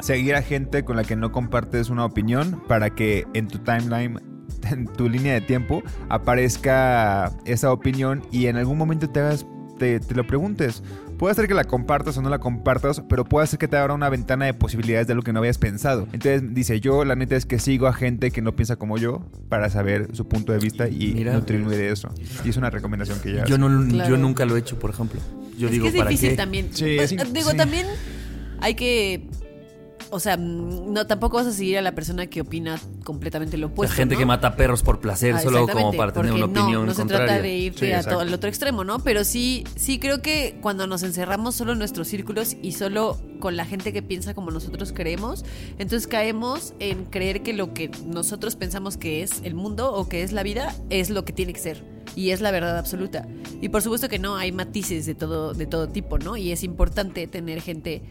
[0.00, 4.31] seguir a gente con la que no compartes una opinión para que en tu timeline
[4.70, 9.46] en tu línea de tiempo aparezca esa opinión y en algún momento te hagas
[9.78, 10.82] te, te lo preguntes.
[11.18, 13.94] Puede ser que la compartas o no la compartas, pero puede ser que te abra
[13.94, 16.02] una ventana de posibilidades de lo que no habías pensado.
[16.12, 19.24] Entonces dice, yo la neta es que sigo a gente que no piensa como yo
[19.48, 21.32] para saber su punto de vista y Mira.
[21.34, 22.08] nutrirme de eso.
[22.44, 24.10] Y es una recomendación que ya Yo, no, Claro.
[24.10, 25.20] yo nunca lo he hecho, por ejemplo.
[25.58, 26.36] Yo es digo, que es ¿para difícil qué?
[26.36, 26.68] también.
[26.72, 27.56] Sí, Pues, es digo, sí.
[27.56, 27.86] también
[28.60, 29.28] hay que.
[30.14, 33.68] O sea, mm, no tampoco vas a seguir a la persona que opina completamente lo
[33.68, 33.96] La opuesto.
[33.96, 34.18] gente ¿no?
[34.18, 36.98] que mata perros por placer, Ah, solo como para tener una opinión no, no se
[37.00, 37.26] contraria.
[37.26, 38.98] trata de irte Sí, a todo el otro extremo, ¿no?
[38.98, 43.56] Pero sí, sí creo que cuando nos encerramos solo en nuestros círculos y solo con
[43.56, 45.44] la gente que piensa como nosotros creemos,
[45.78, 50.22] entonces caemos en creer que lo que nosotros pensamos que es el mundo o que
[50.22, 51.82] es la vida es lo que tiene que ser
[52.14, 53.26] y es la verdad absoluta.
[53.62, 56.36] Y por supuesto que no, hay matices de todo de todo tipo, ¿no?
[56.36, 58.02] Y es importante tener gente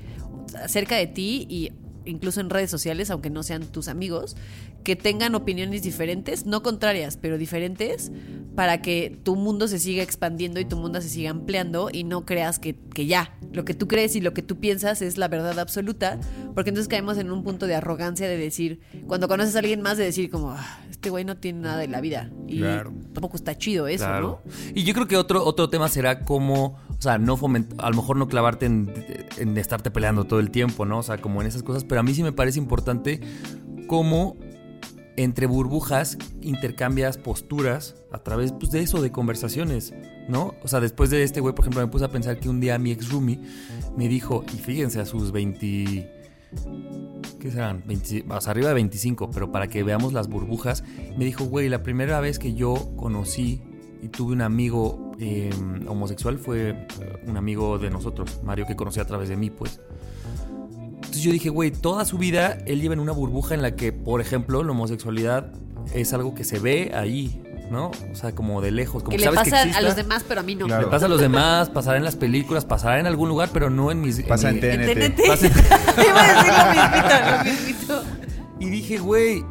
[0.68, 1.72] cerca de ti y
[2.06, 4.36] incluso en redes sociales, aunque no sean tus amigos,
[4.84, 8.12] que tengan opiniones diferentes, no contrarias, pero diferentes,
[8.56, 12.26] para que tu mundo se siga expandiendo y tu mundo se siga ampliando y no
[12.26, 15.28] creas que, que ya, lo que tú crees y lo que tú piensas es la
[15.28, 16.20] verdad absoluta,
[16.54, 19.98] porque entonces caemos en un punto de arrogancia de decir, cuando conoces a alguien más,
[19.98, 22.30] de decir como, "Ah, este güey no tiene nada de la vida.
[22.48, 22.94] Y Claro.
[23.13, 24.41] tampoco está chido eso, Claro.
[24.46, 24.52] ¿no?
[24.76, 27.39] Y yo creo que otro, otro tema será cómo, O sea, no
[27.80, 28.94] a lo mejor no clavarte en,
[29.39, 31.00] en estarte peleando todo el tiempo, ¿no?
[31.00, 33.20] O sea, como en esas cosas, pero a mí sí me parece importante
[33.88, 34.38] cómo
[35.17, 39.93] entre burbujas intercambias posturas a través pues, de eso, de conversaciones,
[40.28, 40.56] ¿no?
[40.63, 42.78] O sea, después de este güey, por ejemplo, me puse a pensar que un día
[42.78, 43.39] mi ex roomie
[43.97, 46.19] me dijo, y fíjense, a sus 20...
[47.39, 47.84] ¿Qué serán?
[47.86, 50.84] 20 o sea, arriba de 25, pero para que veamos las burbujas,
[51.17, 53.62] me dijo, güey, la primera vez que yo conocí
[54.02, 55.50] y tuve un amigo eh,
[55.88, 56.88] homosexual fue eh,
[57.28, 59.80] un amigo de nosotros, Mario, que conocí a través de mí, pues.
[61.12, 63.91] Entonces yo dije, güey, toda su vida él lleva en una burbuja en la que,
[63.91, 65.52] por ejemplo, la homosexualidad
[65.93, 67.88] es algo que se ve ahí, ¿no?
[67.89, 70.24] O sea, como de lejos, como Que que le sabes pasa que a los demás,
[70.26, 70.67] pero a mí no.
[70.67, 70.84] Claro.
[70.84, 73.91] Le pasa a los demás, pasará en las películas, pasará en algún lugar, pero no
[73.91, 74.21] en mis...
[74.24, 74.93] Pasa en mi- TNT.
[75.17, 75.28] TNT.
[75.28, 75.54] Pasa en-
[76.08, 78.04] Iba a decir lo mismito, lo mismito.
[78.62, 79.43] Y dije, güey,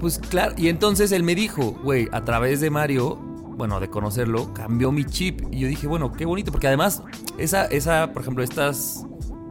[0.00, 0.52] pues claro.
[0.58, 5.04] Y entonces él me dijo, güey, a través de Mario, bueno, de conocerlo, cambió mi
[5.06, 5.40] chip.
[5.50, 7.02] Y yo dije, bueno, qué bonito, porque además,
[7.38, 9.06] esa, esa, por ejemplo, estas,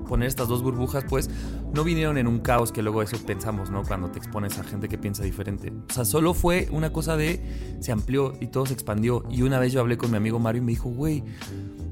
[0.10, 1.30] poner estas dos burbujas, pues,
[1.74, 3.84] no vinieron en un caos que luego eso pensamos, ¿no?
[3.84, 5.72] Cuando te expones a gente que piensa diferente.
[5.90, 7.40] O sea, solo fue una cosa de,
[7.80, 9.24] se amplió y todo se expandió.
[9.30, 11.24] Y una vez yo hablé con mi amigo Mario y me dijo, güey,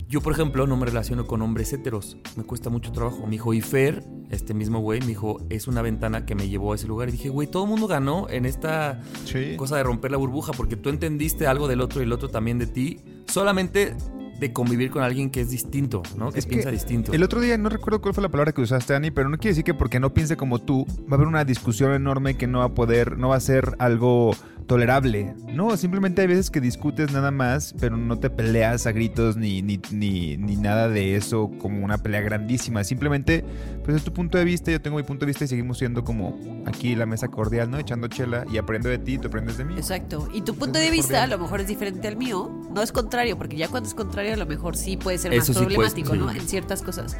[0.09, 2.17] yo, por ejemplo, no me relaciono con hombres héteros.
[2.35, 3.23] Me cuesta mucho trabajo.
[3.25, 6.71] Me dijo, y Fer, este mismo güey, me dijo, es una ventana que me llevó
[6.71, 7.09] a ese lugar.
[7.09, 9.55] Y dije, güey, todo el mundo ganó en esta Sí.
[9.57, 12.57] cosa de romper la burbuja porque tú entendiste algo del otro y el otro también
[12.57, 12.99] de ti.
[13.27, 13.95] Solamente
[14.39, 16.31] de convivir con alguien que es distinto, ¿no?
[16.31, 17.13] Que Es que piensa distinto.
[17.13, 19.51] El otro día no recuerdo cuál fue la palabra que usaste, Ani, pero no quiere
[19.51, 22.59] decir que porque no piense como tú, va a haber una discusión enorme que no
[22.59, 24.31] va a poder, no va a ser algo
[24.67, 25.33] tolerable.
[25.47, 29.61] No, simplemente hay veces que discutes nada más, pero no te peleas a gritos ni,
[29.61, 32.83] ni, ni, ni nada de eso como una pelea grandísima.
[32.83, 33.43] Simplemente,
[33.83, 36.03] pues es tu punto de vista, yo tengo mi punto de vista y seguimos siendo
[36.03, 37.79] como aquí la mesa cordial, ¿no?
[37.79, 39.75] Echando chela y aprendo de ti y tú aprendes de mí.
[39.75, 40.27] Exacto.
[40.33, 42.51] Y tu punto de vista a lo mejor es diferente al mío.
[42.73, 45.43] No es contrario, porque ya cuando es contrario a lo mejor sí puede ser más
[45.49, 46.17] Eso sí, pues, problemático, sí.
[46.17, 46.31] ¿no?
[46.31, 47.15] En ciertas cosas.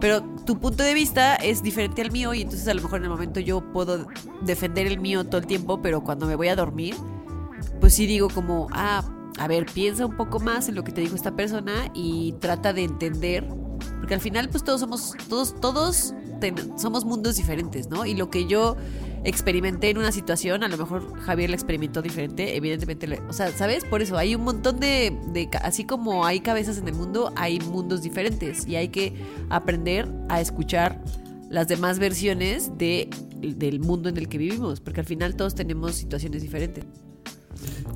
[0.00, 3.04] Pero tu punto de vista es diferente al mío y entonces a lo mejor en
[3.04, 4.06] el momento yo puedo
[4.42, 6.96] defender el mío todo el tiempo, pero cuando me voy a dormir,
[7.80, 9.04] pues sí digo como, ah,
[9.38, 12.72] a ver, piensa un poco más en lo que te dijo esta persona y trata
[12.72, 13.46] de entender,
[14.00, 18.04] porque al final pues todos somos, todos, todos ten- somos mundos diferentes, ¿no?
[18.04, 18.76] Y lo que yo
[19.24, 23.84] experimenté en una situación, a lo mejor Javier la experimentó diferente, evidentemente, o sea, ¿sabes?
[23.84, 27.60] Por eso hay un montón de, de así como hay cabezas en el mundo, hay
[27.60, 29.14] mundos diferentes y hay que
[29.50, 31.02] aprender a escuchar
[31.48, 35.94] las demás versiones de, del mundo en el que vivimos, porque al final todos tenemos
[35.94, 36.84] situaciones diferentes.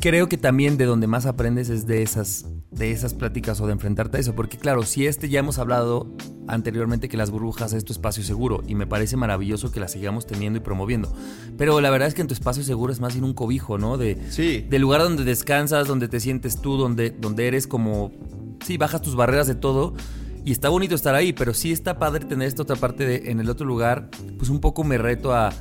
[0.01, 2.45] Creo que también de donde más aprendes es de esas,
[2.77, 4.35] de esas pláticas o de enfrentarte a eso.
[4.35, 6.07] Porque claro, si este ya hemos hablado
[6.49, 10.27] anteriormente que las burbujas es tu espacio seguro y me parece maravilloso que las sigamos
[10.27, 11.13] teniendo y promoviendo.
[11.57, 13.97] Pero la verdad es que en tu espacio seguro es más bien un cobijo, ¿no?
[13.97, 14.65] De, Sí.
[14.69, 18.13] del lugar donde descansas, donde te sientes tú, donde, donde eres como,
[18.65, 19.95] sí, bajas tus barreras de todo.
[20.45, 23.41] Y está bonito estar ahí, pero sí está padre tener esta otra parte de, en
[23.41, 25.53] el otro lugar, pues un poco me reto a,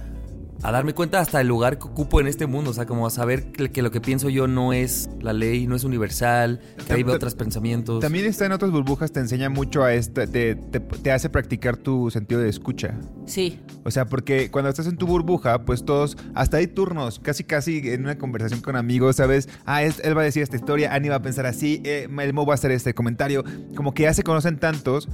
[0.68, 3.10] a darme cuenta hasta el lugar que ocupo en este mundo, o sea, como a
[3.10, 6.94] saber que, que lo que pienso yo no es la ley, no es universal, que
[6.94, 8.00] hay otros pensamientos.
[8.02, 11.78] También está en otras burbujas, te enseña mucho a esta, te, te, te hace practicar
[11.78, 12.96] tu sentido de escucha.
[13.26, 17.44] Sí, O sea, porque cuando estás en tu burbuja, pues todos, hasta hay turnos, casi
[17.44, 19.48] casi en una conversación con amigos, ¿sabes?
[19.66, 22.34] Ah, es- él va a decir esta historia, Ani va a pensar así, eh, el
[22.34, 23.44] Mo va a hacer este comentario.
[23.76, 25.08] Como que ya se conocen tantos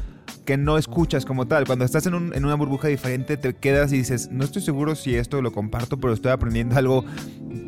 [0.45, 1.65] que no escuchas como tal.
[1.65, 4.95] Cuando estás en, un- en una burbuja diferente, te quedas y dices, no estoy seguro
[4.95, 7.05] si esto lo comparto, pero estoy aprendiendo algo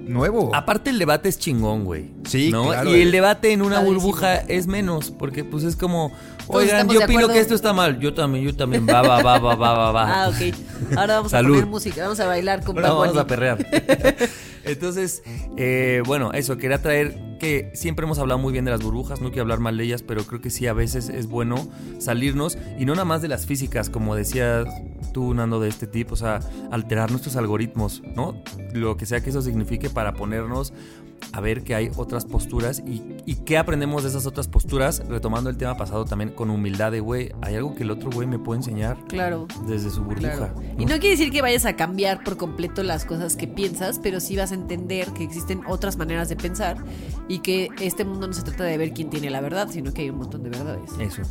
[0.07, 0.53] nuevo.
[0.53, 2.11] Aparte el debate es chingón, güey.
[2.27, 2.67] Sí, ¿no?
[2.67, 2.95] claro.
[2.95, 6.11] Y el debate en una burbuja es menos, porque pues es como,
[6.47, 7.99] oigan, yo opino que esto está mal.
[7.99, 8.87] Yo también, yo también.
[8.87, 10.23] Va, va, va, va, va, va, va.
[10.23, 10.97] Ah, ok.
[10.97, 11.51] Ahora vamos Salud.
[11.51, 13.57] a poner música, vamos a bailar con Bad vamos a perrear.
[14.63, 15.23] Entonces,
[15.57, 19.27] eh, bueno, eso, quería traer que siempre hemos hablado muy bien de las burbujas, no
[19.29, 21.67] quiero hablar mal de ellas, pero creo que sí, a veces es bueno
[21.99, 24.65] salirnos y no nada más de las físicas, como decías
[25.11, 26.39] tú, Nando, de este tipo, o sea,
[26.71, 28.41] alterar nuestros algoritmos, ¿no?
[28.73, 30.71] Lo que sea que eso signifique para ponernos
[31.31, 35.49] a ver que hay otras posturas y, y qué aprendemos de esas otras posturas, retomando
[35.49, 38.39] el tema pasado también con humildad de, güey, hay algo que el otro güey me
[38.39, 39.47] puede enseñar Claro.
[39.67, 40.53] desde su burbuja.
[40.77, 44.19] Y no quiere decir que vayas a cambiar por completo las cosas que piensas, pero
[44.19, 46.77] sí vas a entender que existen otras maneras de pensar
[47.29, 50.03] y que este mundo no se trata de ver quién tiene la verdad, sino que
[50.03, 50.91] hay un montón de verdades.
[50.99, 51.21] Eso.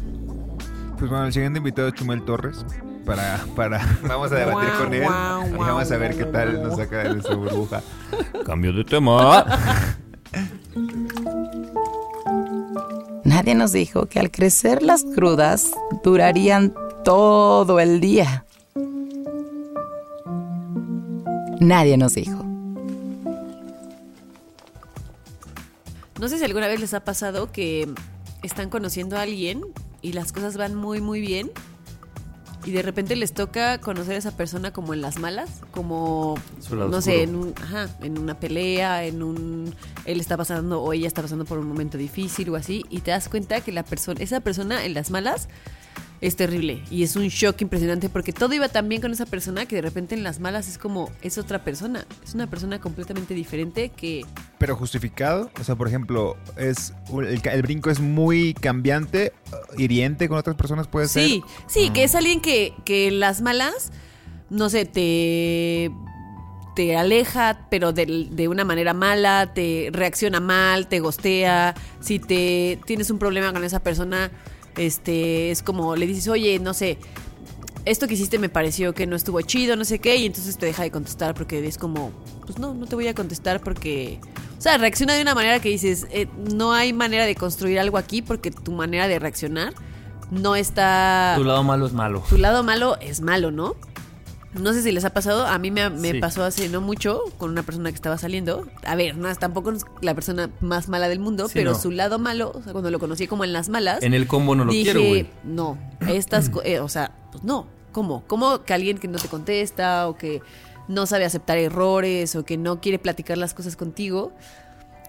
[0.99, 2.65] Pues bueno, el siguiente invitado es Chumel Torres.
[3.05, 7.13] Para, para, vamos a debatir con él y vamos a ver qué tal nos saca
[7.13, 7.83] de su burbuja.
[8.47, 9.45] Cambio de tema.
[13.25, 15.73] Nadie nos dijo que al crecer las crudas
[16.05, 16.73] durarían
[17.05, 18.45] todo el día.
[21.61, 22.52] Nadie nos dijo.
[26.23, 27.93] No sé si alguna vez les ha pasado que
[28.45, 29.65] están conociendo a alguien
[30.03, 31.51] y las cosas van muy, muy bien.
[32.65, 36.39] Y de repente les toca conocer a esa persona como en las malas, como,
[36.71, 39.75] no sé, en, un, ajá, en una pelea, en un...
[40.05, 43.11] Él está pasando o ella está pasando por un momento difícil o así, y te
[43.11, 45.49] das cuenta que la persona, esa persona en las malas
[46.23, 46.83] es terrible.
[46.89, 49.83] Y es un shock impresionante porque todo iba tan bien con esa persona que de
[49.83, 52.07] repente en las malas es como, es otra persona.
[52.25, 54.25] Es una persona completamente diferente que...
[54.57, 59.33] Pero justificado, o sea, por ejemplo, es el, brinco es muy cambiante,
[59.77, 61.27] hiriente con otras personas puede ser.
[61.27, 63.91] Sí, sí, que es alguien que, que en las malas,
[64.49, 65.91] no sé, te
[66.77, 71.75] te aleja, pero de, de una manera mala, te reacciona mal, te gostea.
[72.01, 74.31] Si te tienes un problema con esa persona,
[74.77, 76.99] este es como le dices, oye, no sé,
[77.85, 80.67] esto que hiciste me pareció que no estuvo chido, no sé qué, y entonces te
[80.67, 82.13] deja de contestar porque es como,
[82.47, 84.21] pues no, no te voy a contestar porque...
[84.59, 87.99] O sea, reacciona de una manera que dices, eh, no hay manera de construir algo
[87.99, 89.75] aquí porque tu manera de reaccionar
[90.31, 91.35] no está...
[91.37, 92.23] Tu lado malo es malo.
[92.29, 93.75] Tu lado malo es malo, ¿no?
[94.55, 96.19] No sé si les ha pasado, a mí me, me Sí.
[96.21, 98.67] pasó hace no mucho con una persona que estaba saliendo.
[98.85, 101.79] A ver, no es tampoco es la persona más mala del mundo, Sí, pero no.
[101.79, 104.55] su lado malo, o sea, cuando lo conocí como en las malas, En el combo
[104.55, 105.27] no lo dije, quiero, güey.
[105.43, 108.25] no, estas, eh, o sea, pues no, ¿cómo?
[108.27, 110.43] ¿Cómo que alguien que no te contesta o que
[110.87, 114.33] no sabe aceptar errores o que no quiere platicar las cosas contigo?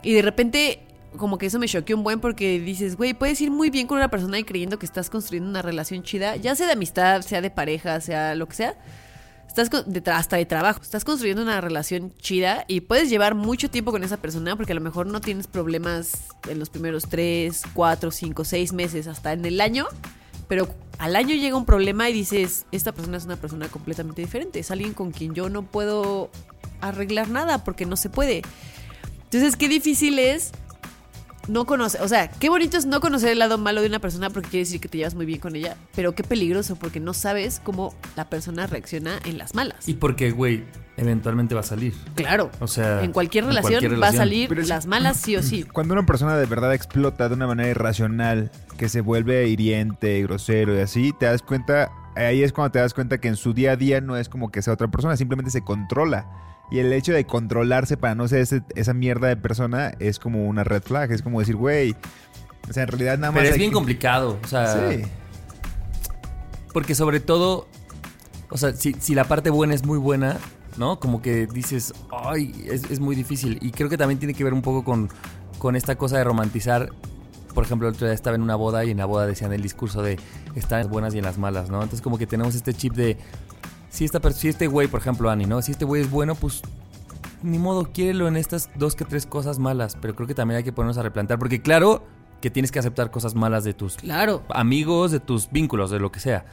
[0.03, 0.79] Y de repente,
[1.17, 3.97] como que eso me choqueó un buen porque dices, güey, puedes ir muy bien con
[3.97, 7.41] una persona y creyendo que estás construyendo una relación chida, ya sea de amistad, sea
[7.41, 8.75] de pareja, sea lo que sea.
[9.55, 13.91] Estás de hasta de trabajo, estás construyendo una relación chida y puedes llevar mucho tiempo
[13.91, 18.09] con esa persona porque a lo mejor no tienes problemas en los primeros 3, 4,
[18.09, 19.85] 5, 6 meses, hasta en el año,
[20.47, 24.57] pero al año llega un problema y dices, esta persona es una persona completamente diferente,
[24.57, 26.31] es alguien con quien yo no puedo
[26.81, 28.41] arreglar nada porque no se puede.
[29.25, 30.51] Entonces, qué difícil es
[31.47, 34.29] no conocer, o sea, qué bonito es no conocer el lado malo de una persona
[34.29, 37.13] porque quiere decir que te llevas muy bien con ella, pero qué peligroso porque no
[37.13, 39.87] sabes cómo la persona reacciona en las malas.
[39.87, 40.63] Y porque, güey,
[40.97, 41.93] eventualmente va a salir.
[42.15, 44.17] claro, O sea, en cualquier en relación cualquier va a relación.
[44.19, 45.63] salir es- las malas sí o sí.
[45.73, 50.75] Cuando una persona de verdad explota de una manera irracional, que se vuelve hiriente, grosero
[50.75, 53.71] y así, te das cuenta, ahí es cuando te das cuenta que en su día
[53.73, 56.25] a día no es como que sea otra persona, simplemente se controla.
[56.73, 60.47] Y el hecho de controlarse para no ser ese- esa mierda de persona es como
[60.47, 61.95] una red flag, es como decir, güey,
[62.67, 63.41] o sea, en realidad nada más...
[63.41, 64.39] Pero es bien que- complicado.
[64.43, 65.03] O sea, Sí.
[66.73, 67.67] porque sobre todo,
[68.49, 70.37] o sea, si, si la parte buena es muy buena,
[70.77, 70.99] ¿no?
[70.99, 73.59] Como que dices, ay, es, es muy difícil.
[73.61, 75.09] Y creo que también tiene que ver un poco con,
[75.59, 76.89] con esta cosa de romantizar.
[77.53, 79.61] Por ejemplo, el otro día estaba en una boda y en la boda decían el
[79.61, 80.17] discurso de
[80.55, 81.75] estar en las buenas y en las malas, ¿no?
[81.83, 83.17] Entonces como que tenemos este chip de,
[83.93, 85.61] si, esta, si este güey, por ejemplo, Ani, ¿no?
[85.61, 86.61] Si este güey es bueno, pues
[87.43, 89.97] ni modo, quiérelo en estas dos que tres cosas malas.
[90.01, 91.37] Pero creo que también hay que ponernos a replantear.
[91.37, 92.03] Porque claro
[92.41, 94.43] que tienes que aceptar cosas malas de tus Claro.
[94.49, 96.45] amigos, de tus vínculos, de lo que sea.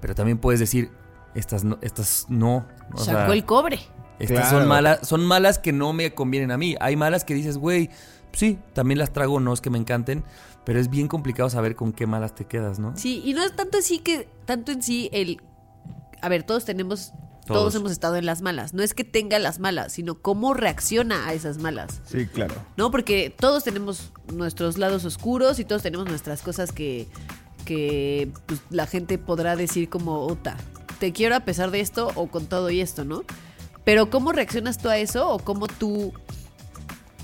[0.00, 0.90] Pero también puedes decir,
[1.34, 2.66] estas no, estas no.
[2.92, 3.78] O Sacó sea, el cobre.
[4.18, 4.58] estas Claro.
[4.58, 6.74] son malas, son malas que no me convienen a mí.
[6.80, 7.88] Hay malas que dices, güey,
[8.32, 10.24] sí, también las trago, no es que me encanten,
[10.64, 12.96] pero es bien complicado saber con qué malas te quedas, ¿no?
[12.96, 15.40] Sí, y no es tanto así que, tanto en sí el...
[16.22, 17.12] A ver, todos tenemos...
[17.44, 17.58] Todos.
[17.60, 17.74] Todos.
[17.74, 18.72] hemos estado en las malas.
[18.72, 22.00] No es que tenga las malas, sino cómo reacciona a esas malas.
[22.06, 22.54] Sí, claro.
[22.76, 22.92] ¿no?
[22.92, 27.08] Porque todos tenemos nuestros lados oscuros y todos tenemos nuestras cosas que,
[27.64, 30.56] que pues, la gente podrá decir como, Ota,
[31.00, 33.24] te quiero a pesar de esto o con todo y esto, ¿no?
[33.84, 36.12] Pero ¿cómo reaccionas tú a eso o cómo tú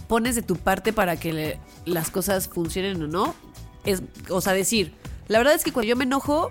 [0.08, 3.36] pones de tu parte para que le- las cosas funcionen o no?
[3.84, 4.94] Es, o sea, decir,
[5.28, 6.50] la verdad es que cuando yo me enojo,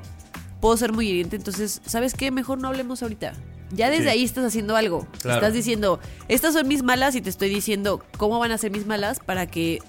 [0.67, 2.29] puedo ser muy hiriente, entonces, ¿sabes qué?
[2.29, 3.31] Mejor no hablemos ahorita.
[3.71, 4.09] Ya desde Sí.
[4.09, 5.07] ahí estás haciendo algo.
[5.21, 5.39] Claro.
[5.39, 8.85] Estás diciendo, estas son mis malas y te estoy diciendo cómo van a ser mis
[8.85, 9.79] malas para que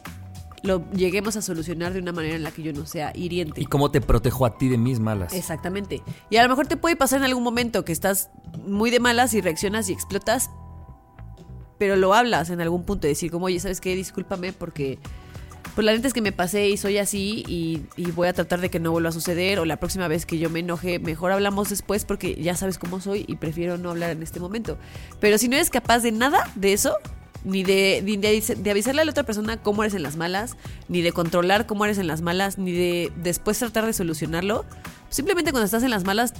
[0.62, 3.60] lo lleguemos a solucionar de una manera en la que yo no sea hiriente.
[3.60, 5.32] Y cómo te protejo a ti de mis malas.
[5.32, 6.00] Exactamente.
[6.30, 8.30] Y a lo mejor te puede pasar en algún momento que estás
[8.64, 10.48] muy de malas y reaccionas y explotas,
[11.78, 13.96] pero lo hablas en algún punto y decir como, oye, ¿sabes qué?
[13.96, 15.00] Discúlpame porque
[15.78, 18.60] pues la neta es que me pasé y soy así y, y voy a tratar
[18.60, 21.30] de que no vuelva a suceder o la próxima vez que yo me enoje, mejor
[21.30, 24.76] hablamos después porque ya sabes cómo soy y prefiero no hablar en este momento.
[25.20, 26.96] Pero si no eres capaz de nada de eso,
[27.44, 30.16] ni de, ni de, avis- de avisarle a la otra persona cómo eres en las
[30.16, 30.56] malas,
[30.88, 34.64] ni de controlar cómo eres en las malas, ni de después tratar de solucionarlo,
[35.10, 36.34] simplemente cuando estás en las malas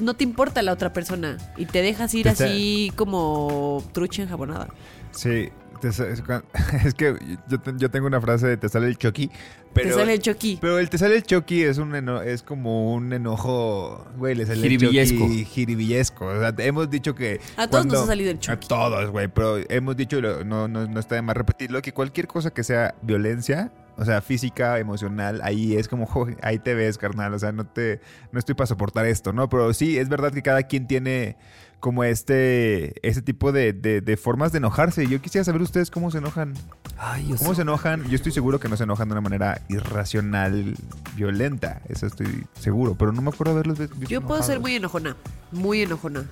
[0.00, 4.66] no te importa la otra persona y te dejas ir está- así como trucha enjabonada.
[5.12, 5.50] Sí,
[6.84, 7.16] es, que
[7.48, 9.30] yo, yo tengo una frase de te sale el choqui,
[9.72, 9.88] pero...
[9.88, 10.58] te sale el choqui.
[10.60, 14.46] Pero el te sale el choqui es un eno- es como un enojo, güey, le
[14.46, 15.14] sale Jiribillesco.
[15.16, 16.26] el choqui jiribillesco.
[16.26, 18.66] O sea, hemos dicho que A todos nos ha salido el choqui.
[18.66, 22.26] A todos, güey, pero hemos dicho, no, no, no está de más repetirlo, que cualquier
[22.26, 26.96] cosa que sea violencia o sea, física, emocional, ahí es como, "Jo, ahí te ves,
[26.96, 28.00] carnal, o sea, no te,
[28.32, 29.48] no estoy para soportar esto, ¿no?
[29.50, 31.36] Pero sí, es verdad que cada quien tiene
[31.82, 35.04] como este, este tipo de, de- de formas de enojarse.
[35.08, 36.54] Yo quisiera saber ustedes cómo se enojan.
[36.96, 37.56] Ay, ¿Cómo sé.
[37.56, 38.04] se enojan?
[38.08, 40.76] Yo estoy seguro que no se enojan de una manera irracional,
[41.16, 41.82] violenta.
[41.88, 42.94] Eso estoy seguro.
[42.94, 45.16] Pero no me acuerdo haberlos visto Yo puedo ser muy enojona.
[45.50, 46.24] Muy enojona.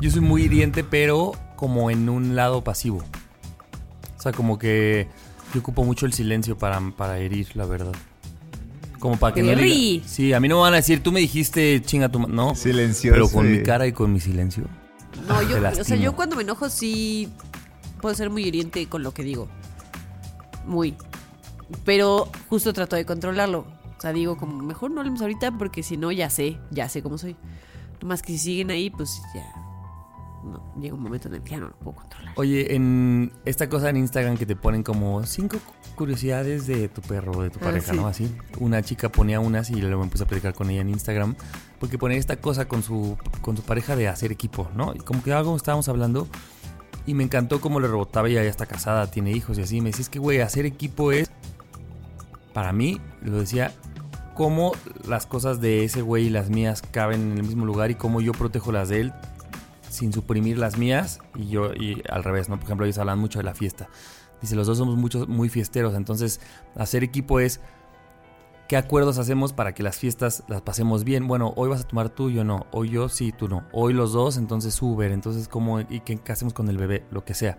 [0.00, 3.02] Yo soy muy hiriente, pero como en un lado pasivo.
[4.16, 5.08] O sea, como que
[5.52, 7.92] yo ocupo mucho el silencio para, para herir, la verdad.
[9.00, 9.98] Como para que no Perry.
[10.00, 12.28] diga- Sí, a mí no me van a decir, tú me dijiste chinga tu ma-".
[12.28, 12.54] No.
[12.54, 13.14] Silencioso.
[13.14, 14.64] Pero con mi cara y con mi silencio.
[15.26, 16.00] No, yo, o sea, lastimo.
[16.02, 17.28] yo cuando me enojo sí
[18.00, 19.48] puedo ser muy hiriente con lo que digo.
[20.66, 20.94] Muy.
[21.84, 23.60] Pero justo trato de controlarlo.
[23.98, 27.02] O sea, digo como, mejor no hablemos ahorita porque si no ya sé, ya sé
[27.02, 27.36] cómo soy.
[28.00, 29.42] Nomás que si siguen ahí, pues ya.
[30.44, 32.32] No, llega un momento en el que ya no lo puedo controlar.
[32.36, 35.58] Oye, en esta cosa en Instagram que te ponen como cinco
[35.96, 37.96] curiosidades de tu perro o de tu Ah, pareja, sí.
[37.98, 38.06] ¿no?
[38.06, 38.34] Así.
[38.58, 41.34] Una chica ponía unas y luego me puse a platicar con ella en Instagram
[41.78, 44.94] porque ponía esta cosa con su, con su pareja de hacer equipo, ¿no?
[44.94, 46.26] Y como que algo estábamos hablando
[47.06, 49.80] y me encantó cómo le rebotaba, ella ya está casada, tiene hijos y así.
[49.80, 51.30] Me decía, es que, güey, hacer equipo es,
[52.54, 53.72] para mí, lo decía,
[54.34, 54.72] cómo
[55.06, 58.20] las cosas de ese güey y las mías caben en el mismo lugar y cómo
[58.20, 59.12] yo protejo las de él
[59.90, 62.56] sin suprimir las mías y yo y al revés, ¿no?
[62.56, 63.88] Por ejemplo, ellos hablan mucho de la fiesta.
[64.40, 66.40] Dice, los dos somos muchos muy fiesteros, entonces
[66.74, 67.60] hacer equipo es
[68.68, 71.26] qué acuerdos hacemos para que las fiestas las pasemos bien.
[71.26, 72.66] Bueno, hoy vas a tomar tú, yo no.
[72.70, 73.64] Hoy yo sí, tú no.
[73.72, 77.24] Hoy los dos, entonces Uber, entonces cómo y qué, qué hacemos con el bebé, lo
[77.24, 77.58] que sea.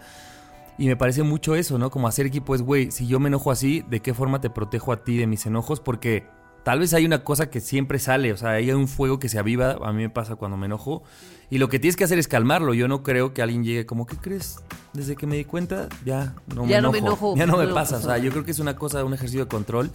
[0.77, 1.91] Y me parece mucho eso, ¿no?
[1.91, 4.93] Como hacer equipo es, güey, si yo me enojo así, ¿de qué forma te protejo
[4.93, 5.79] a ti de mis enojos?
[5.79, 6.25] Porque
[6.63, 9.39] tal vez hay una cosa que siempre sale, o sea, hay un fuego que se
[9.39, 11.03] aviva, a mí me pasa cuando me enojo,
[11.49, 12.73] y lo que tienes que hacer es calmarlo.
[12.73, 14.59] Yo no creo que alguien llegue como, ¿qué crees?
[14.93, 16.87] Desde que me di cuenta, ya no me Ya enojo.
[16.87, 17.35] no me enojo.
[17.35, 19.49] Ya no me pasa, o sea, yo creo que es una cosa, un ejercicio de
[19.49, 19.91] control.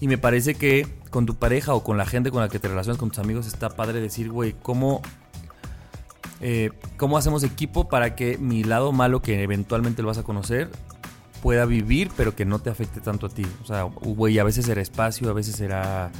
[0.00, 2.68] Y me parece que con tu pareja o con la gente con la que te
[2.68, 5.02] relacionas, con tus amigos, está padre decir, güey, ¿cómo,
[6.40, 10.70] eh, ¿cómo hacemos equipo para que mi lado malo, que eventualmente lo vas a conocer,
[11.44, 13.44] pueda vivir, pero que no te afecte tanto a ti?
[13.62, 16.10] O sea, güey, a veces será espacio, a veces será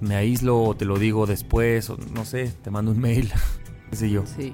[0.00, 3.30] me aíslo o te lo digo después, o no sé, te mando un mail,
[3.90, 4.24] qué sé yo.
[4.26, 4.52] Sí.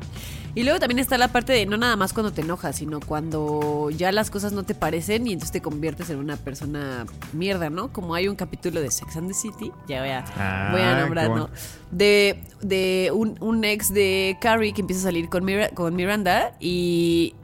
[0.55, 3.89] Y luego también está la parte de no nada más cuando te enojas, sino cuando
[3.91, 7.91] ya las cosas no te parecen y entonces te conviertes en una persona mierda, ¿no?
[7.93, 10.95] Como hay un capítulo de Sex and the City, ya voy a, Ah, voy a
[10.97, 11.49] qué nombrar, bueno.
[11.49, 11.97] ¿no?
[11.97, 16.53] De, de un, un ex de Carrie que empieza a salir con, Mira- con Miranda
[16.61, 17.35] y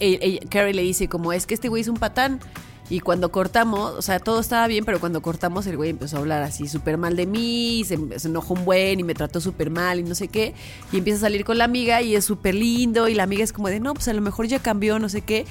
[0.00, 2.40] ella- Carrie le dice como es que este güey es un patán.
[2.88, 6.20] Y cuando cortamos, o sea, todo estaba bien, pero cuando cortamos el güey empezó a
[6.20, 9.40] hablar así súper mal de mí, y se, se enojó un buen y me trató
[9.40, 10.54] súper mal y no sé qué.
[10.92, 13.52] Y empieza a salir con la amiga y es súper lindo y la amiga es
[13.52, 15.46] como de, no, pues a lo mejor ya cambió, no sé qué.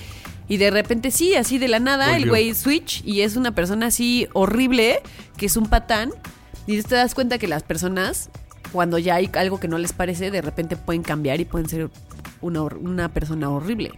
[0.48, 3.88] Y de repente sí, así de la nada, el güey switch y es una persona
[3.88, 5.02] así horrible,
[5.36, 6.12] que es un patán.
[6.68, 8.30] Y te das cuenta que las personas,
[8.72, 11.90] cuando ya hay algo que no les parece, de repente pueden cambiar y pueden ser
[12.40, 13.92] una, una persona horrible.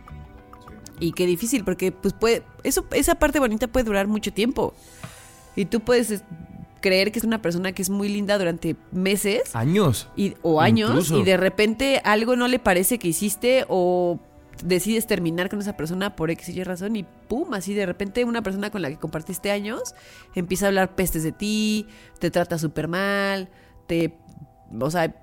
[0.99, 4.73] Y qué difícil, porque pues puede, eso, esa parte bonita puede durar mucho tiempo.
[5.55, 6.23] Y tú puedes es,
[6.81, 10.07] creer que es una persona que es muy linda durante meses Años.
[10.15, 11.19] y, o años Incluso.
[11.19, 14.19] y de repente algo no le parece que hiciste o
[14.63, 18.25] decides terminar con esa persona por X y Y razón y pum, así de repente
[18.25, 19.95] una persona con la que compartiste años
[20.33, 21.87] empieza a hablar pestes de ti,
[22.19, 23.49] te trata súper mal,
[23.85, 24.17] te,
[24.79, 25.15] o sea,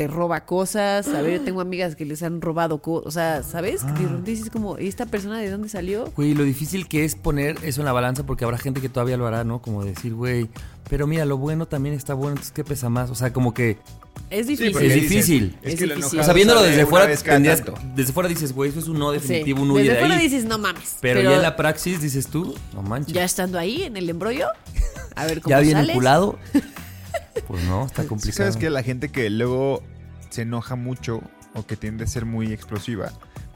[0.00, 1.08] te roba cosas.
[1.08, 3.82] A ver, yo tengo amigas que les han robado cosas, o sea, ¿sabes?
[3.84, 6.10] Que repente dices como, ¿y esta persona de dónde salió?
[6.16, 9.18] Güey, lo difícil que es poner eso en la balanza porque habrá gente que todavía
[9.18, 9.60] lo hará, ¿no?
[9.60, 10.48] Como decir, güey,
[10.88, 13.10] pero mira, lo bueno también está bueno, entonces ¿qué pesa más?
[13.10, 13.76] O sea, como que
[14.30, 14.76] Es Sí, difícil.
[14.76, 15.58] Es dices, difícil.
[15.62, 16.20] Es Es que lo difícil.
[16.20, 17.62] O sea, viéndolo desde fuera, tendrías-
[17.94, 19.18] desde fuera dices, güey, eso es un no Sí.
[19.18, 20.22] definitivo, un huye Desde de fuera ahí.
[20.22, 20.96] dices, no mames.
[21.02, 23.12] pero, ya en la praxis dices tú, no manches.
[23.12, 24.46] ya estando ahí en el embrollo,
[25.14, 25.90] a ver cómo ya bien sales.
[25.90, 26.38] enculado.
[27.50, 28.36] Pues no, está complicado.
[28.50, 29.82] ¿Sabes que La gente que luego
[30.30, 31.20] se enoja mucho
[31.54, 33.10] o que tiende a ser muy explosiva,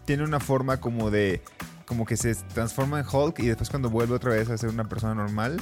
[0.04, 1.42] tiene una forma como de...
[1.86, 4.88] Como que se transforma en Hulk y después cuando vuelve otra vez a ser una
[4.88, 5.60] persona normal,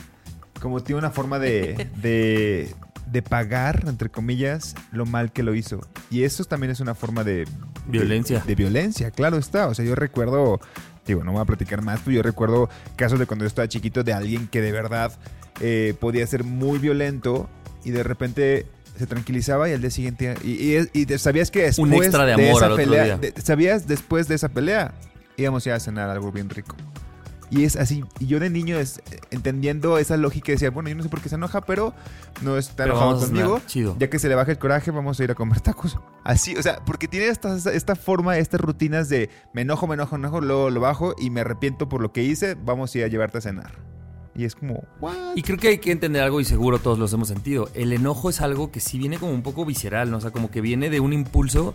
[0.60, 2.74] como tiene una forma de, de,
[3.06, 5.80] de pagar, entre comillas, lo mal que lo hizo.
[6.10, 7.38] Y eso también es una forma de...
[7.44, 7.46] de-
[7.88, 8.42] Violencia.
[8.46, 9.66] De, violencia, claro está.
[9.66, 10.60] O sea, yo recuerdo,
[11.06, 14.04] digo, no voy a platicar más, pero yo recuerdo casos de cuando yo estaba chiquito
[14.04, 15.12] de alguien que de verdad
[15.60, 17.50] eh, podía ser muy violento
[17.84, 18.66] y de repente
[18.98, 22.24] se tranquilizaba y al día siguiente y, y- y te- sabías que después Un extra
[22.26, 23.16] de amor esa al otro pelea día.
[23.18, 24.92] de- sabías después de esa pelea
[25.36, 26.76] íbamos a ir a cenar algo bien rico.
[27.50, 31.02] Y es así y yo de niño es, entendiendo esa lógica decía bueno yo no
[31.02, 31.92] sé por qué se enoja pero
[32.40, 33.60] no está enojado conmigo.
[33.66, 33.94] chido.
[33.98, 36.62] ya que se le baja el coraje vamos a ir a comer tacos así o
[36.62, 40.40] sea porque tiene esta, esta forma estas rutinas de me enojo me enojo me enojo
[40.40, 43.36] luego lo bajo y me arrepiento por lo que hice vamos a ir a llevarte
[43.36, 43.72] a cenar
[44.34, 45.36] Y es como, ¿what?
[45.36, 47.68] Y creo que hay que entender algo y seguro todos los hemos sentido.
[47.74, 50.18] El enojo es algo que sí viene como un poco visceral, ¿no?
[50.18, 51.74] O sea, como que viene de un impulso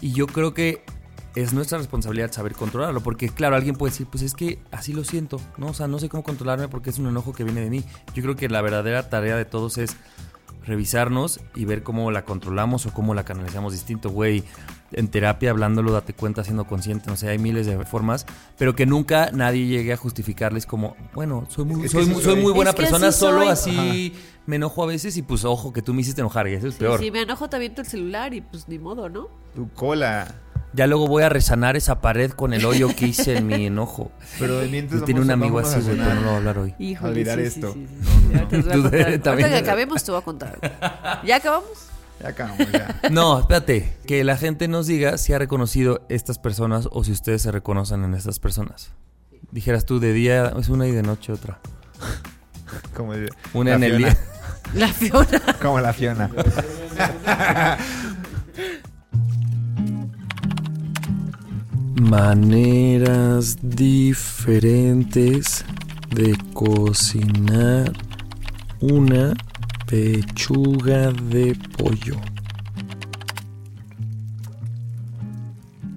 [0.00, 0.82] y yo creo que
[1.34, 3.02] es nuestra responsabilidad saber controlarlo.
[3.02, 5.68] Porque, claro, alguien puede decir, pues es que así lo siento, ¿no?
[5.68, 7.84] O sea, no sé cómo controlarme porque es un enojo que viene de mí.
[8.14, 9.96] Yo creo que la verdadera tarea de todos es
[10.66, 14.44] revisarnos y ver cómo la controlamos o cómo la canalizamos distinto, güey.
[14.92, 18.86] En terapia, hablándolo, date cuenta, siendo consciente, no sé, hay miles de formas, pero que
[18.86, 22.34] nunca nadie llegue a justificarles como, bueno, soy muy, Es que soy, sí muy- soy.
[22.34, 23.48] soy muy buena Es que persona, así solo soy.
[23.48, 24.14] así
[24.46, 26.74] me enojo a veces y pues ojo, que tú me hiciste enojar y eso es
[26.74, 27.00] Sí, peor.
[27.00, 29.28] Si me enojo, te aviento el celular y pues ni modo, ¿no?
[29.56, 30.32] Tu cola.
[30.74, 34.10] Ya luego voy a resanar esa pared con el hoyo que hice en mi enojo.
[34.40, 36.58] Pero mientras Y tiene un amigo así, a güey, pero no lo voy a hablar
[36.58, 36.74] hoy.
[36.80, 37.72] Híjole, Olvidar sí, esto.
[37.72, 38.62] sí, sí, contar.
[38.62, 39.22] también.
[39.24, 41.20] Ahorita que acabemos te voy a contar.
[41.24, 41.68] ¿Ya acabamos?
[42.20, 43.00] Ya acabamos, ya.
[43.10, 43.96] No, espérate.
[44.06, 48.02] Que la gente nos diga si ha reconocido estas personas o si ustedes se reconocen
[48.04, 48.90] en estas personas.
[49.52, 51.58] Dijeras tú, de día es una y de noche otra.
[52.96, 54.16] Como el- Una la en el día.
[54.74, 55.40] La Fiona.
[55.62, 56.28] Como la Fiona.
[61.94, 65.64] Maneras diferentes
[66.10, 67.92] de cocinar
[68.80, 69.32] una
[69.86, 72.16] pechuga de pollo.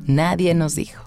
[0.05, 1.03] Nadie nos dijo.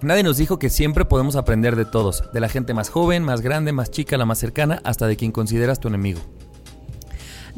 [0.00, 3.40] Nadie nos dijo que siempre podemos aprender de todos, de la gente más joven, más
[3.40, 6.20] grande, más chica, la más cercana, hasta de quien consideras tu enemigo.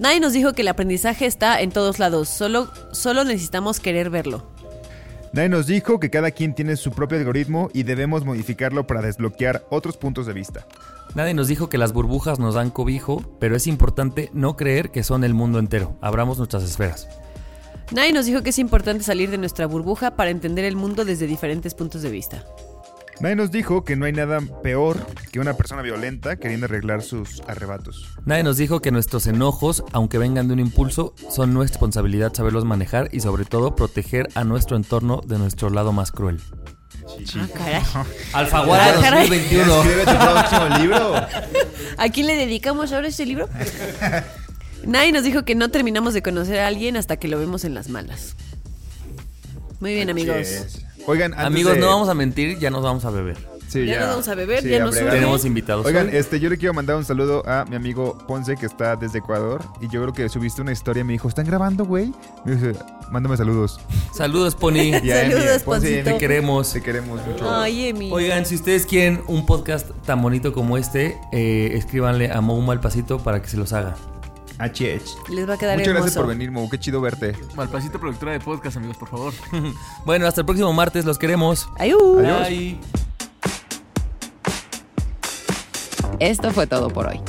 [0.01, 4.47] Nadie nos dijo que el aprendizaje está en todos lados, solo, solo necesitamos querer verlo.
[5.35, 9.63] Nadie nos dijo que cada quien tiene su propio algoritmo y debemos modificarlo para desbloquear
[9.69, 10.67] otros puntos de vista.
[11.15, 15.03] Nadie nos dijo que las burbujas nos dan cobijo, pero es importante no creer que
[15.03, 15.95] son el mundo entero.
[16.01, 17.07] Abramos nuestras esferas.
[17.93, 21.27] Nadie nos dijo que es importante salir de nuestra burbuja para entender el mundo desde
[21.27, 22.47] diferentes puntos de vista.
[23.21, 24.97] Nadie nos dijo que no hay nada peor
[25.31, 28.09] que una persona violenta queriendo arreglar sus arrebatos.
[28.25, 32.65] Nadie nos dijo que nuestros enojos, aunque vengan de un impulso, son nuestra responsabilidad saberlos
[32.65, 36.41] manejar y sobre todo proteger a nuestro entorno de nuestro lado más cruel.
[37.37, 37.83] Ah, caray.
[38.33, 39.29] Alfaguara Ah, caray.
[39.29, 39.83] 2021.
[39.83, 41.15] Escribe tu próximo libro.
[41.99, 43.49] ¿A quién le dedicamos ahora este libro?
[44.87, 47.75] Nadie nos dijo que no terminamos de conocer a alguien hasta que lo vemos en
[47.75, 48.35] las malas.
[49.81, 50.81] Muy bien, amigos.
[51.11, 53.37] Oigan, antes Amigos, de- no vamos a mentir, ya nos vamos a beber.
[53.69, 54.97] Sí, Ya nos vamos a beber, ya nos.
[54.97, 55.87] Tenemos invitados.
[55.87, 56.17] Oigan, hoy.
[56.17, 59.63] este, yo le quiero mandar un saludo a mi amigo Ponce que está desde Ecuador
[59.81, 62.13] y yo creo que subiste una historia y me dijo, ¿están grabando, güey?
[62.45, 62.73] Me dice,
[63.13, 63.79] mándame saludos.
[64.13, 64.75] Saludos, Pony.
[65.05, 66.73] Y a Emi, Saludos, Ponce Te queremos.
[66.73, 67.49] Te queremos mucho.
[67.49, 68.11] Ay, Emi.
[68.11, 73.19] Oigan, si ustedes quieren un podcast tan bonito como este, eh, escríbanle a Mou Malpasito
[73.21, 73.95] para que se los haga.
[74.61, 75.31] HH.
[75.31, 76.69] Les va a quedar Muchas gracias por venir, Mo.
[76.69, 77.35] Qué chido verte.
[77.57, 79.33] Malpasito, productora de podcast, amigos, por favor.
[80.05, 81.69] Bueno, hasta el próximo martes, los queremos.
[81.79, 82.19] Ayú.
[82.19, 82.49] Adiós.
[82.49, 82.79] Bye.
[86.19, 87.21] Esto fue todo por hoy.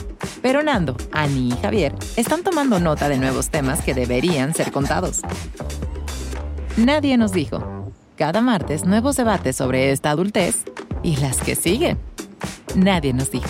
[0.42, 5.22] Pero Nando, Ani y Javier están tomando nota de nuevos temas que deberían ser contados.
[6.78, 7.92] Nadie nos dijo.
[8.18, 10.64] Cada martes nuevos debates sobre esta adultez
[11.04, 11.98] y las que siguen.
[12.76, 13.50] Nadie nos dijo.